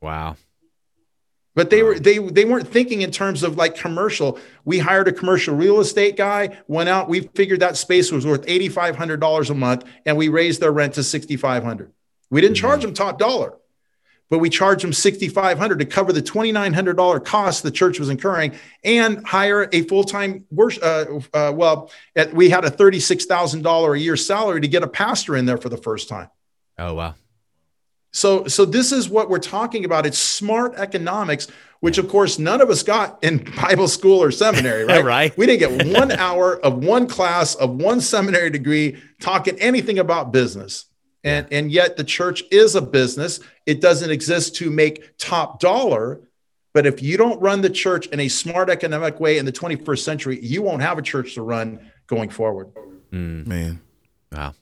[0.00, 0.36] Wow
[1.54, 4.38] but they were they they weren't thinking in terms of like commercial.
[4.64, 8.46] We hired a commercial real estate guy went out we figured that space was worth
[8.46, 11.92] $8500 a month and we raised their rent to 6500
[12.30, 12.60] we didn't mm-hmm.
[12.60, 13.54] charge them top dollar
[14.30, 19.26] but we charged them 6500 to cover the $2900 cost the church was incurring and
[19.26, 24.60] hire a full-time worship uh, uh, well at, we had a $36000 a year salary
[24.60, 26.28] to get a pastor in there for the first time.
[26.78, 27.14] Oh wow
[28.12, 30.04] so, so this is what we're talking about.
[30.04, 31.48] It's smart economics,
[31.80, 35.04] which of course none of us got in Bible school or seminary, right?
[35.04, 35.36] right.
[35.36, 40.30] We didn't get one hour of one class of one seminary degree talking anything about
[40.32, 40.86] business.
[41.24, 43.40] And, and yet the church is a business.
[43.64, 46.20] It doesn't exist to make top dollar.
[46.74, 49.98] But if you don't run the church in a smart economic way in the 21st
[49.98, 52.72] century, you won't have a church to run going forward.
[53.12, 53.46] Mm.
[53.46, 53.80] Man.
[54.32, 54.54] Wow.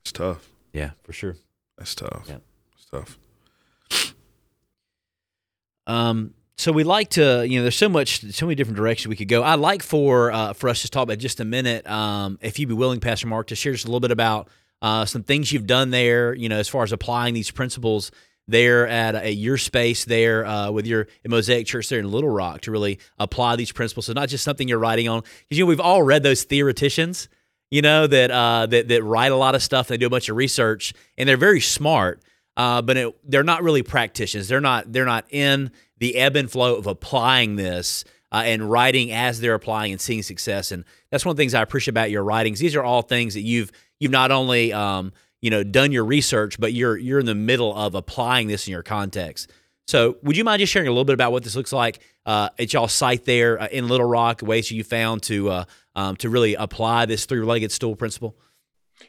[0.00, 0.48] It's tough.
[0.72, 1.36] Yeah, for sure.
[1.76, 2.24] That's tough.
[2.28, 2.38] Yeah
[2.88, 3.18] stuff.
[5.86, 9.16] Um, so we like to, you know, there's so much, so many different directions we
[9.16, 9.42] could go.
[9.42, 12.68] I'd like for uh, for us to talk about just a minute, um, if you'd
[12.68, 14.48] be willing, Pastor Mark, to share just a little bit about
[14.82, 18.10] uh, some things you've done there, you know, as far as applying these principles
[18.48, 22.62] there at, a, your space there uh, with your Mosaic Church there in Little Rock
[22.62, 24.06] to really apply these principles.
[24.06, 27.28] So not just something you're writing on, because you know we've all read those theoreticians,
[27.70, 29.88] you know, that uh, that that write a lot of stuff.
[29.88, 32.22] They do a bunch of research, and they're very smart
[32.58, 34.48] uh, but it, they're not really practitioners.
[34.48, 39.12] They're not they're not in the ebb and flow of applying this uh, and writing
[39.12, 40.72] as they're applying and seeing success.
[40.72, 42.58] And that's one of the things I appreciate about your writings.
[42.58, 46.58] These are all things that you've you've not only um, you know done your research,
[46.58, 49.52] but you're you're in the middle of applying this in your context.
[49.86, 52.50] So, would you mind just sharing a little bit about what this looks like uh,
[52.58, 56.28] at y'all site there uh, in Little Rock, ways you found to uh, um, to
[56.28, 58.36] really apply this three-legged stool principle?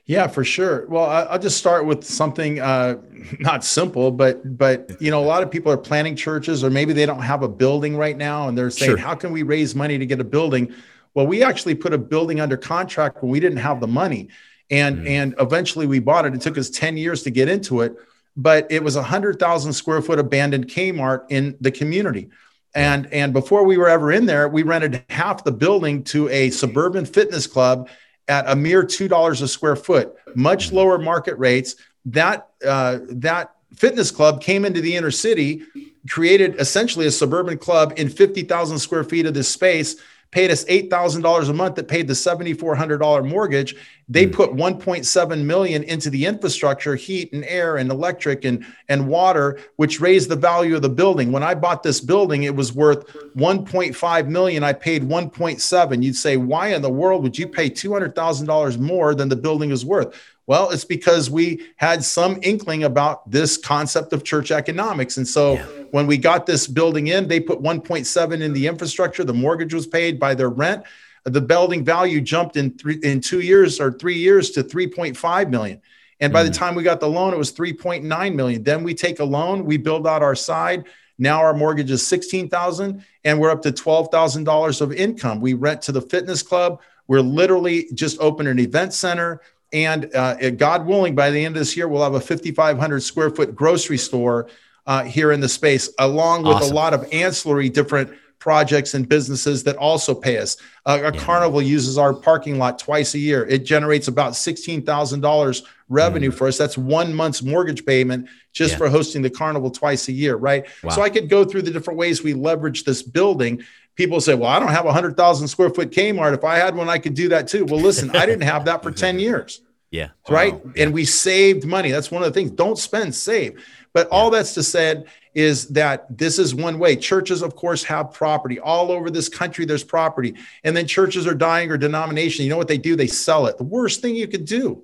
[0.09, 0.87] Yeah, for sure.
[0.87, 2.95] Well, I'll just start with something uh,
[3.39, 6.93] not simple, but but you know, a lot of people are planning churches, or maybe
[6.93, 8.97] they don't have a building right now, and they're saying, sure.
[8.97, 10.73] "How can we raise money to get a building?"
[11.13, 14.29] Well, we actually put a building under contract when we didn't have the money,
[14.71, 15.07] and mm.
[15.07, 16.33] and eventually we bought it.
[16.33, 17.95] It took us ten years to get into it,
[18.35, 22.29] but it was a hundred thousand square foot abandoned Kmart in the community.
[22.73, 26.49] And and before we were ever in there, we rented half the building to a
[26.49, 27.89] suburban fitness club
[28.29, 31.75] at a mere $2 a square foot, much lower market rates.
[32.05, 35.63] That, uh, that fitness club came into the inner city,
[36.09, 39.97] created essentially a suburban club in 50,000 square feet of this space
[40.31, 43.75] paid us $8,000 a month that paid the $7,400 mortgage.
[44.07, 44.33] They mm.
[44.33, 49.99] put 1.7 million into the infrastructure, heat and air and electric and, and water, which
[49.99, 51.31] raised the value of the building.
[51.31, 54.63] When I bought this building, it was worth 1.5 million.
[54.63, 56.03] I paid 1.7.
[56.03, 59.85] You'd say, why in the world would you pay $200,000 more than the building is
[59.85, 60.15] worth?
[60.49, 65.17] Well, it's because we had some inkling about this concept of church economics.
[65.17, 65.65] And so yeah.
[65.91, 69.85] when we got this building in, they put 1.7 in the infrastructure, the mortgage was
[69.85, 70.85] paid by their rent.
[71.25, 75.83] The building value jumped in three, in two years or three years to 3.5 million.
[76.19, 76.47] And by mm.
[76.47, 78.63] the time we got the loan, it was 3.9 million.
[78.63, 80.85] Then we take a loan, we build out our side.
[81.19, 85.41] Now our mortgage is 16,000 and we're up to $12,000 of income.
[85.41, 86.81] We rent to the fitness club.
[87.05, 89.41] We're literally just opened an event center.
[89.71, 93.29] And uh, God willing, by the end of this year, we'll have a 5,500 square
[93.29, 94.49] foot grocery store
[94.87, 96.71] uh, here in the space, along with awesome.
[96.71, 100.57] a lot of ancillary different projects and businesses that also pay us.
[100.85, 101.19] Uh, a yeah.
[101.19, 103.45] carnival uses our parking lot twice a year.
[103.45, 106.33] It generates about $16,000 revenue mm.
[106.33, 106.57] for us.
[106.57, 108.77] That's one month's mortgage payment just yeah.
[108.77, 110.65] for hosting the carnival twice a year, right?
[110.83, 110.91] Wow.
[110.91, 113.63] So I could go through the different ways we leverage this building.
[113.99, 116.33] People say, well, I don't have a 100,000 square foot Kmart.
[116.33, 117.65] If I had one, I could do that too.
[117.65, 119.59] Well, listen, I didn't have that for 10 years.
[119.91, 120.11] Yeah.
[120.29, 120.53] Right.
[120.53, 120.71] Wow.
[120.77, 121.91] And we saved money.
[121.91, 122.51] That's one of the things.
[122.51, 123.61] Don't spend, save.
[123.91, 124.17] But yeah.
[124.17, 126.95] all that's to said is that this is one way.
[126.95, 129.65] Churches, of course, have property all over this country.
[129.65, 132.45] There's property, and then churches are dying or denomination.
[132.45, 132.95] You know what they do?
[132.95, 133.57] They sell it.
[133.57, 134.81] The worst thing you could do,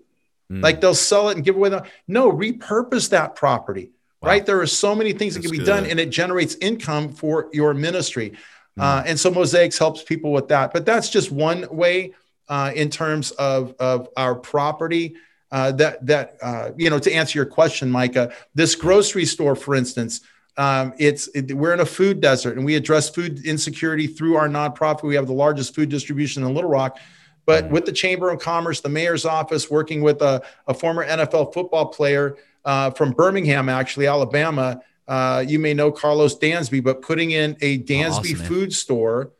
[0.52, 0.62] mm.
[0.62, 3.92] like they'll sell it and give away the no, repurpose that property.
[4.22, 4.30] Wow.
[4.30, 4.46] Right?
[4.46, 5.72] There are so many things That's that can be good.
[5.72, 8.34] done, and it generates income for your ministry.
[8.78, 8.84] Mm.
[8.84, 10.74] Uh, and so Mosaix helps people with that.
[10.74, 12.14] But that's just one way
[12.48, 15.16] uh, in terms of of our property.
[15.52, 19.76] Uh, that that uh, you know to answer your question, Micah, this grocery store, for
[19.76, 20.22] instance,
[20.58, 24.50] um, it's it, we're in a food desert, and we address food insecurity through our
[24.50, 25.04] nonprofit.
[25.04, 26.98] We have the largest food distribution in Little Rock.
[27.46, 27.72] But mm.
[27.72, 31.88] with the Chamber of Commerce, the mayor's office, working with a, a former NFL football
[31.88, 37.58] player uh, from Birmingham, actually, Alabama, uh, you may know Carlos Dansby, but putting in
[37.62, 39.32] a Dansby awesome, food store,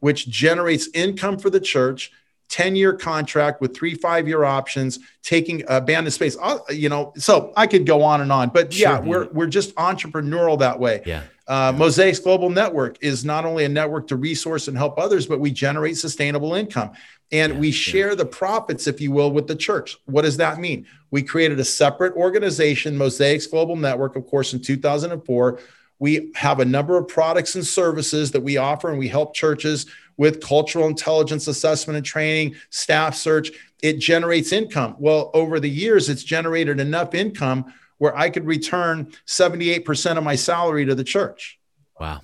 [0.00, 2.12] which generates income for the church,
[2.50, 6.36] 10 year contract with three five year options taking abandoned space.
[6.40, 9.46] Uh, you know so i could go on and on but sure, yeah we're, we're
[9.46, 11.02] just entrepreneurial that way.
[11.06, 15.26] Yeah uh, Mosaix Global Network is not only a network to resource and help others,
[15.26, 16.92] but we generate sustainable income
[17.32, 19.96] and we share the profits, if you will, with the church.
[20.06, 20.86] What does that mean?
[21.10, 25.58] We created a separate organization, Mosaix Global Network, of course, in 2004.
[25.98, 29.86] We have a number of products and services that we offer, and we help churches
[30.16, 33.50] with cultural intelligence assessment and training, staff search.
[33.82, 34.96] It generates income.
[34.98, 40.34] Well, over the years, it's generated enough income where I could return 78% of my
[40.34, 41.58] salary to the church.
[41.98, 42.20] Wow.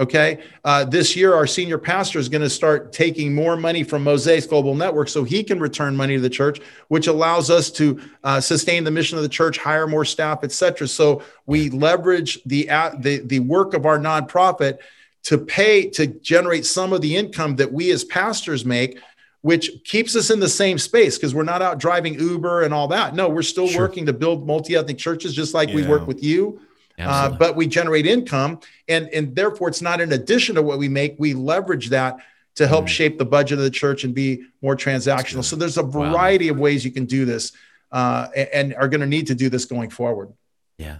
[0.00, 0.42] Okay.
[0.64, 4.48] Uh, this year, our senior pastor is going to start taking more money from Mosaix
[4.48, 8.40] Global Network so he can return money to the church, which allows us to uh,
[8.40, 10.88] sustain the mission of the church, hire more staff, et cetera.
[10.88, 14.78] So we leverage the, uh, the, the work of our nonprofit
[15.24, 18.98] to pay to generate some of the income that we as pastors make
[19.42, 22.88] which keeps us in the same space because we're not out driving uber and all
[22.88, 23.82] that no we're still sure.
[23.82, 25.76] working to build multi-ethnic churches just like yeah.
[25.76, 26.60] we work with you
[26.98, 30.86] uh, but we generate income and and therefore it's not in addition to what we
[30.86, 32.18] make we leverage that
[32.54, 32.88] to help mm.
[32.88, 36.54] shape the budget of the church and be more transactional so there's a variety wow.
[36.54, 37.52] of ways you can do this
[37.92, 40.30] uh, and, and are going to need to do this going forward
[40.76, 40.98] yeah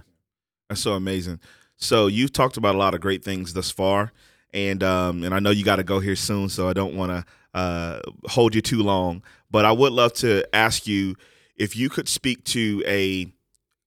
[0.67, 1.39] that's so amazing
[1.81, 4.13] so you've talked about a lot of great things thus far,
[4.53, 7.11] and um, and I know you got to go here soon, so I don't want
[7.11, 9.23] to uh, hold you too long.
[9.49, 11.15] But I would love to ask you
[11.55, 13.31] if you could speak to a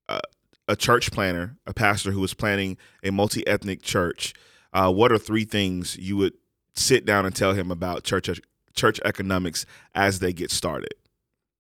[0.09, 0.21] uh,
[0.69, 4.35] a church planner, a pastor who is planning a multi ethnic church.
[4.73, 6.35] Uh, what are three things you would
[6.75, 8.29] sit down and tell him about church
[8.75, 10.95] church economics as they get started?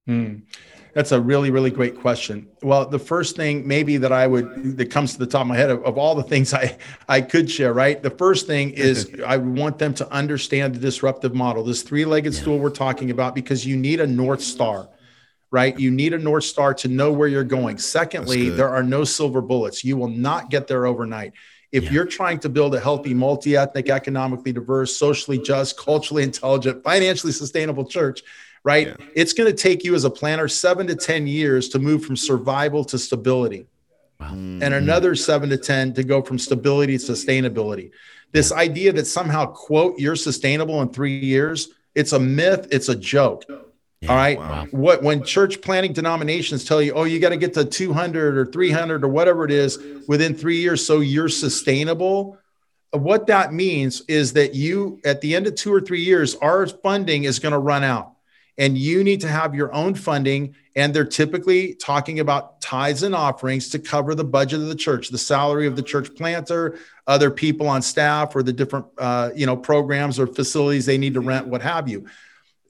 [0.06, 0.36] Hmm.
[0.94, 2.46] That's a really, really great question.
[2.62, 5.56] Well, the first thing maybe that I would that comes to the top of my
[5.56, 8.00] head of, of all the things I I could share, right?
[8.00, 12.40] The first thing is I want them to understand the disruptive model, this three-legged yeah.
[12.40, 14.88] stool we're talking about, because you need a north star,
[15.50, 15.78] right?
[15.78, 17.78] You need a north star to know where you're going.
[17.78, 19.84] Secondly, there are no silver bullets.
[19.84, 21.32] You will not get there overnight.
[21.72, 21.90] If yeah.
[21.90, 27.84] you're trying to build a healthy, multi-ethnic, economically diverse, socially just, culturally intelligent, financially sustainable
[27.84, 28.22] church,
[28.64, 28.88] right?
[28.88, 29.07] Yeah.
[29.14, 32.16] It's going to take you as a planner seven to 10 years to move from
[32.16, 33.66] survival to stability.
[34.18, 34.31] Wow.
[34.31, 34.72] And mm-hmm.
[34.72, 37.90] another seven to 10 to go from stability to sustainability.
[38.33, 42.96] This idea that somehow, quote, you're sustainable in three years, it's a myth, it's a
[42.96, 43.44] joke.
[43.48, 44.38] Yeah, all right.
[44.38, 44.66] Wow.
[44.72, 48.46] What when church planning denominations tell you, oh, you got to get to 200 or
[48.46, 52.38] 300 or whatever it is within three years, so you're sustainable.
[52.90, 56.66] What that means is that you, at the end of two or three years, our
[56.66, 58.13] funding is going to run out
[58.56, 63.14] and you need to have your own funding and they're typically talking about tithes and
[63.14, 67.31] offerings to cover the budget of the church the salary of the church planter other
[67.31, 71.20] people on staff or the different uh, you know programs or facilities they need to
[71.20, 72.06] rent what have you.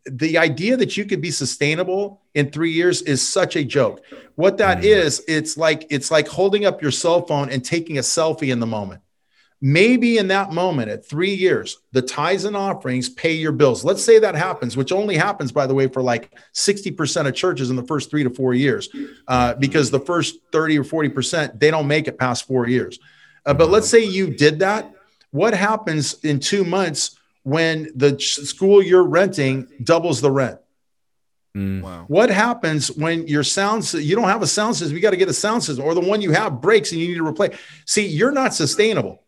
[0.06, 4.04] The idea that you could be sustainable in three years is such a joke.
[4.34, 4.86] What that mm-hmm.
[4.86, 8.60] is it's like it's like holding up your cell phone and taking a selfie in
[8.60, 9.00] the moment
[9.64, 13.82] maybe in that moment at three years, the tithes and offerings pay your bills.
[13.82, 17.70] Let's say that happens, which only happens, by the way, for like 60% of churches
[17.70, 18.90] in the first three to four years,
[19.26, 22.98] uh, because the first 30 or 40%, they don't make it past four years.
[23.46, 24.92] Uh, but let's say you did that.
[25.30, 30.58] What happens in two months when the school you're renting doubles the rent?
[31.56, 31.80] Mm.
[31.80, 32.04] Wow.
[32.08, 34.94] What happens when your sound you don't have a sound system?
[34.94, 37.08] You got to get a sound system, or the one you have breaks and you
[37.08, 37.56] need to replace.
[37.86, 39.23] See, you're not sustainable.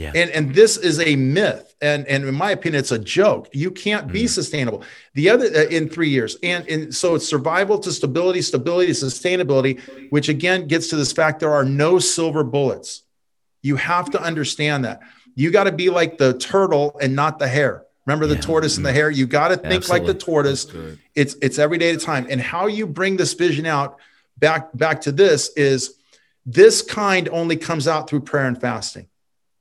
[0.00, 0.12] Yeah.
[0.14, 3.50] And and this is a myth, and and in my opinion, it's a joke.
[3.52, 4.28] You can't be mm.
[4.30, 4.82] sustainable.
[5.12, 9.04] The other uh, in three years, and and so it's survival to stability, stability to
[9.04, 9.78] sustainability,
[10.08, 13.02] which again gets to this fact: there are no silver bullets.
[13.60, 15.00] You have to understand that.
[15.34, 17.84] You got to be like the turtle and not the hare.
[18.06, 18.40] Remember the yeah.
[18.40, 19.10] tortoise and the hare?
[19.10, 20.06] You got to think Absolutely.
[20.06, 20.66] like the tortoise.
[21.14, 22.26] It's it's every day at a time.
[22.30, 23.98] And how you bring this vision out
[24.38, 25.98] back back to this is
[26.46, 29.08] this kind only comes out through prayer and fasting.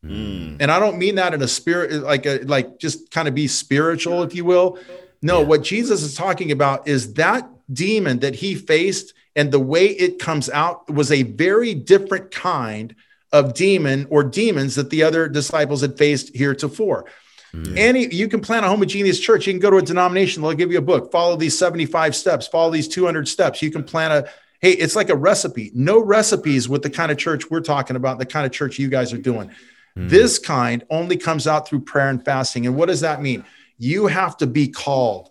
[0.04, 0.58] Mm.
[0.60, 3.47] And I don't mean that in a spirit like a like just kind of be
[3.47, 4.80] spiritual, if you will.
[5.22, 5.47] No, yeah.
[5.47, 10.20] what Jesus is talking about is that demon that he faced and the way it
[10.20, 12.95] comes out was a very different kind
[13.32, 17.06] of demon or demons that the other disciples had faced heretofore.
[17.54, 17.78] Mm.
[17.78, 19.47] Any you can plan a homogeneous church.
[19.47, 20.41] You can go to a denomination.
[20.41, 21.12] They'll give you a book.
[21.12, 22.47] Follow these 75 steps.
[22.47, 23.62] Follow these 200 steps.
[23.62, 24.30] You can plan a
[24.62, 25.72] hey, it's like a recipe.
[25.74, 28.89] No recipes with the kind of church we're talking about, the kind of church you
[28.89, 29.52] guys are doing.
[30.00, 30.10] Mm.
[30.10, 32.66] This kind only comes out through prayer and fasting.
[32.66, 33.43] And what does that mean?
[33.78, 35.30] You have to be called.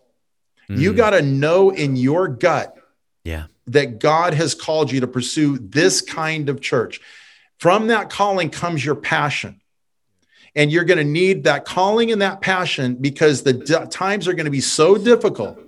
[0.69, 0.79] Mm.
[0.79, 2.77] You got to know in your gut
[3.25, 3.47] yeah.
[3.69, 7.01] that God has called you to pursue this kind of church.
[7.59, 9.61] From that calling comes your passion
[10.55, 14.35] and you're going to need that calling and that passion because the d- times are
[14.35, 15.59] going to be so difficult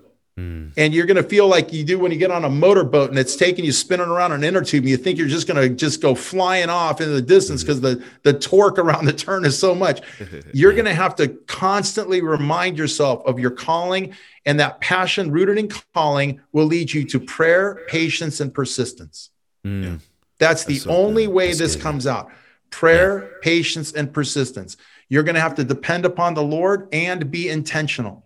[0.41, 0.73] mm.
[0.77, 3.19] and you're going to feel like you do when you get on a motorboat and
[3.19, 5.75] it's taking you spinning around an inner tube and you think you're just going to
[5.75, 9.59] just go flying off into the distance because the, the torque around the turn is
[9.59, 10.01] so much
[10.53, 14.15] you're going to have to constantly remind yourself of your calling
[14.47, 19.31] and that passion rooted in calling will lead you to prayer patience and persistence
[19.67, 20.01] mm.
[20.39, 21.35] that's the so only good.
[21.35, 21.83] way that's this good.
[21.83, 22.31] comes out
[22.71, 23.29] prayer, yeah.
[23.43, 24.77] patience, and persistence.
[25.09, 28.25] You're going to have to depend upon the Lord and be intentional.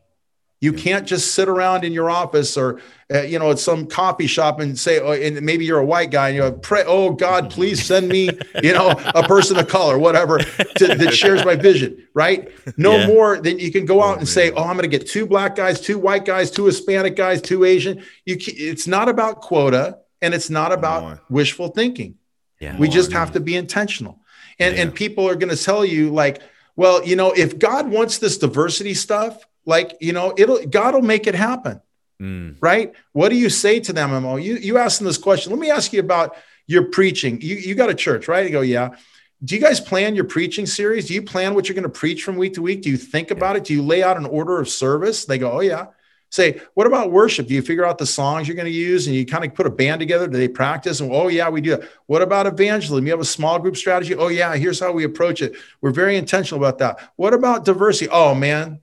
[0.60, 2.80] You can't just sit around in your office or,
[3.12, 6.10] uh, you know, at some coffee shop and say, oh, and maybe you're a white
[6.10, 8.30] guy and you pray, oh God, please send me,
[8.62, 12.50] you know, a person of color, whatever, to, that shares my vision, right?
[12.78, 13.06] No yeah.
[13.06, 15.26] more than you can go out oh, and say, oh, I'm going to get two
[15.26, 17.98] black guys, two white guys, two Hispanic guys, two Asian.
[18.24, 22.16] You, it's not about quota and it's not about wishful thinking.
[22.60, 22.78] Yeah.
[22.78, 24.20] We just have to be intentional.
[24.58, 24.82] And, yeah.
[24.82, 26.40] and people are going to tell you, like,
[26.76, 31.02] well, you know, if God wants this diversity stuff, like, you know, it'll, God will
[31.02, 31.80] make it happen.
[32.20, 32.56] Mm.
[32.60, 32.92] Right.
[33.12, 34.36] What do you say to them, Mo?
[34.36, 35.52] You, you ask them this question.
[35.52, 36.36] Let me ask you about
[36.66, 37.40] your preaching.
[37.40, 38.46] You, you got a church, right?
[38.46, 38.96] You go, yeah.
[39.42, 41.06] Do you guys plan your preaching series?
[41.06, 42.82] Do you plan what you're going to preach from week to week?
[42.82, 43.64] Do you think about it?
[43.64, 45.24] Do you lay out an order of service?
[45.24, 45.86] They go, oh, yeah
[46.34, 47.46] say, what about worship?
[47.46, 49.66] Do you figure out the songs you're going to use and you kind of put
[49.66, 50.26] a band together?
[50.26, 50.98] Do they practice?
[50.98, 51.88] And oh, yeah, we do that.
[52.06, 53.06] What about evangelism?
[53.06, 54.16] You have a small group strategy?
[54.16, 55.54] Oh, yeah, here's how we approach it.
[55.80, 57.12] We're very intentional about that.
[57.14, 58.10] What about diversity?
[58.10, 58.80] Oh, man,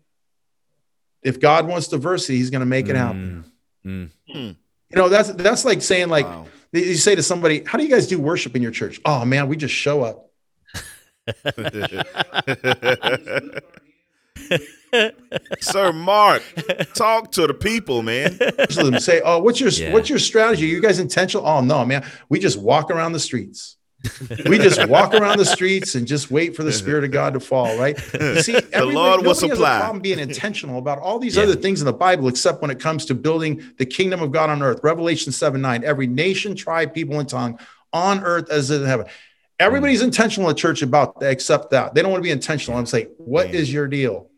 [1.23, 3.45] if God wants diversity, he's going to make it happen.
[3.85, 4.55] Mm, mm.
[4.89, 6.47] You know, that's that's like saying, like, wow.
[6.71, 8.99] you say to somebody, How do you guys do worship in your church?
[9.05, 10.27] Oh, man, we just show up.
[15.61, 16.43] Sir Mark,
[16.93, 18.37] talk to the people, man.
[18.99, 19.93] Say, oh, what's your yeah.
[19.93, 20.65] what's your strategy?
[20.65, 21.45] Are you guys intentional?
[21.45, 22.05] Oh no, man.
[22.29, 23.77] We just walk around the streets.
[24.45, 27.39] We just walk around the streets and just wait for the spirit of God to
[27.39, 27.97] fall, right?
[27.99, 29.49] See, the Lord will supply.
[29.49, 31.43] Has a problem being intentional about all these yeah.
[31.43, 34.49] other things in the Bible, except when it comes to building the kingdom of God
[34.49, 34.79] on earth.
[34.83, 35.83] Revelation 7 9.
[35.83, 37.59] Every nation, tribe, people, and tongue
[37.93, 39.05] on earth as in heaven.
[39.59, 40.05] Everybody's mm.
[40.05, 41.93] intentional in the church about that, except that.
[41.93, 42.77] They don't want to be intentional.
[42.77, 43.55] I'm saying, what Man.
[43.55, 44.29] is your deal?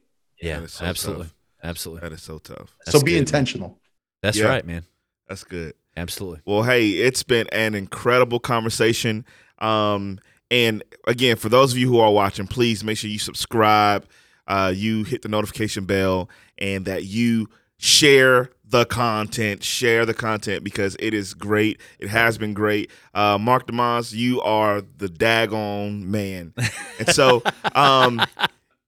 [0.41, 1.25] Yeah, so absolutely.
[1.25, 1.33] Tough.
[1.63, 2.09] Absolutely.
[2.09, 2.75] That is so tough.
[2.85, 3.69] That's so be good, intentional.
[3.69, 3.77] Man.
[4.21, 4.47] That's yeah.
[4.47, 4.83] right, man.
[5.29, 5.75] That's good.
[5.95, 6.41] Absolutely.
[6.45, 9.25] Well, hey, it's been an incredible conversation.
[9.63, 10.19] Um,
[10.51, 14.05] and again, for those of you who are watching, please make sure you subscribe,
[14.47, 20.63] uh, you hit the notification bell, and that you share the content, share the content
[20.63, 21.79] because it is great.
[21.99, 22.91] It has been great.
[23.13, 26.53] Uh, Mark DeYmaz, you are the daggone man.
[26.99, 27.41] And so,
[27.75, 28.21] um,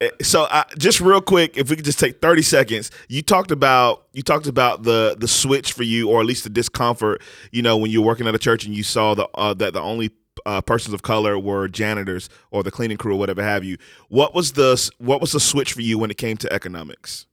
[0.01, 3.49] Eh, so uh, just real quick if we could just take 30 seconds you talked
[3.49, 7.21] about you talked about the the switch for you or at least the discomfort
[7.53, 9.79] you know when you're working at a church and you saw the uh, that the
[9.79, 10.11] only
[10.45, 13.77] uh, persons of color were janitors or the cleaning crew or whatever have you
[14.09, 17.25] what was the what was the switch for you when it came to economics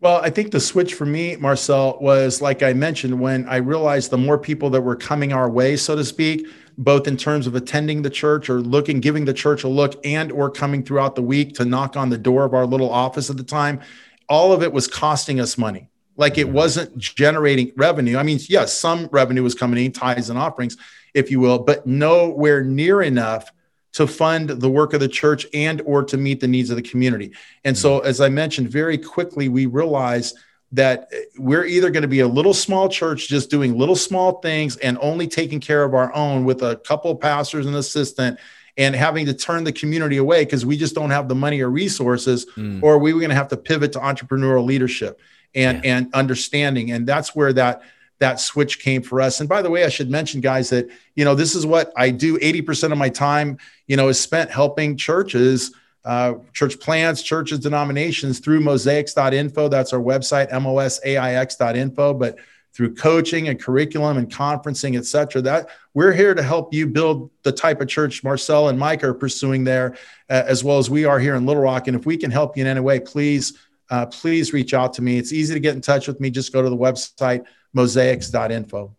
[0.00, 4.10] Well, I think the switch for me, Marcel, was like I mentioned, when I realized
[4.10, 6.46] the more people that were coming our way, so to speak,
[6.78, 10.32] both in terms of attending the church or looking, giving the church a look and
[10.32, 13.36] or coming throughout the week to knock on the door of our little office at
[13.36, 13.80] the time,
[14.28, 15.90] all of it was costing us money.
[16.16, 18.16] Like it wasn't generating revenue.
[18.16, 20.78] I mean, yes, some revenue was coming in, tithes and offerings,
[21.14, 23.50] if you will, but nowhere near enough
[23.92, 26.82] to fund the work of the church and or to meet the needs of the
[26.82, 27.32] community.
[27.64, 30.36] And so as I mentioned very quickly we realized
[30.72, 34.76] that we're either going to be a little small church just doing little small things
[34.76, 38.38] and only taking care of our own with a couple of pastors and assistant
[38.76, 41.68] and having to turn the community away because we just don't have the money or
[41.68, 42.80] resources mm.
[42.82, 45.20] or we were going to have to pivot to entrepreneurial leadership
[45.54, 45.96] and yeah.
[45.96, 47.82] and understanding and that's where that
[48.20, 49.40] that switch came for us.
[49.40, 52.10] And by the way, I should mention, guys, that you know this is what I
[52.10, 52.38] do.
[52.40, 57.58] Eighty percent of my time, you know, is spent helping churches, uh, church plants, churches,
[57.58, 59.68] denominations through mosaix.info.
[59.68, 62.14] That's our website, mosaix.info.
[62.14, 62.38] But
[62.72, 67.28] through coaching and curriculum and conferencing, et cetera, that we're here to help you build
[67.42, 69.96] the type of church Marcel and Mike are pursuing there,
[70.30, 71.88] uh, as well as we are here in Little Rock.
[71.88, 73.58] And if we can help you in any way, please,
[73.90, 75.18] uh, please reach out to me.
[75.18, 76.30] It's easy to get in touch with me.
[76.30, 77.44] Just go to the website
[77.76, 78.94] mosaix.info.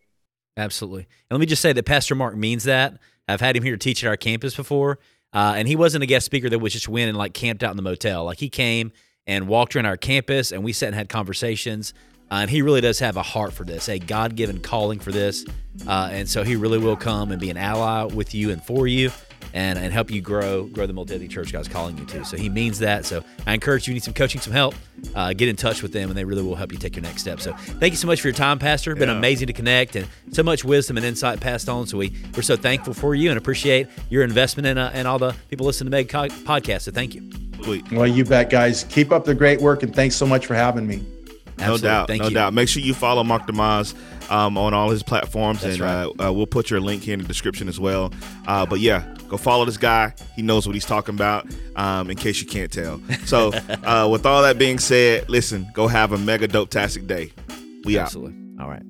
[0.56, 1.02] Absolutely.
[1.02, 2.98] And let me just say that Pastor Mark means that.
[3.28, 4.98] I've had him here to teach at our campus before.
[5.32, 7.70] Uh, and he wasn't a guest speaker that was just went and like camped out
[7.70, 8.24] in the motel.
[8.24, 8.92] Like he came
[9.26, 11.94] and walked around our campus and we sat and had conversations.
[12.30, 15.12] Uh, and he really does have a heart for this, a God given calling for
[15.12, 15.44] this.
[15.86, 18.86] Uh, and so he really will come and be an ally with you and for
[18.86, 19.10] you
[19.54, 22.24] and, and help you grow grow the multi church God's calling you to.
[22.24, 23.04] So he means that.
[23.04, 24.74] So I encourage you, you need some coaching, some help,
[25.14, 27.22] uh, get in touch with them, and they really will help you take your next
[27.22, 27.40] step.
[27.40, 28.94] So thank you so much for your time, Pastor.
[28.94, 29.16] Been yeah.
[29.16, 31.86] amazing to connect and so much wisdom and insight passed on.
[31.86, 35.18] So we, we're so thankful for you and appreciate your investment in, uh, and all
[35.18, 36.82] the people listening to Meg podcast.
[36.82, 37.30] So thank you.
[37.92, 38.84] Well, you bet, guys.
[38.84, 41.04] Keep up the great work, and thanks so much for having me.
[41.58, 42.34] No doubt, Thank no you.
[42.34, 42.54] doubt.
[42.54, 43.94] Make sure you follow Mark DeMaz
[44.32, 46.04] um, on all his platforms, That's and right.
[46.18, 48.12] uh, uh, we'll put your link here in the description as well.
[48.46, 50.14] Uh, but yeah, go follow this guy.
[50.34, 51.46] He knows what he's talking about.
[51.76, 53.00] Um, in case you can't tell.
[53.26, 53.52] So,
[53.84, 57.32] uh, with all that being said, listen, go have a mega dope tastic day.
[57.84, 58.34] We Absolutely.
[58.58, 58.64] out.
[58.64, 58.82] All right.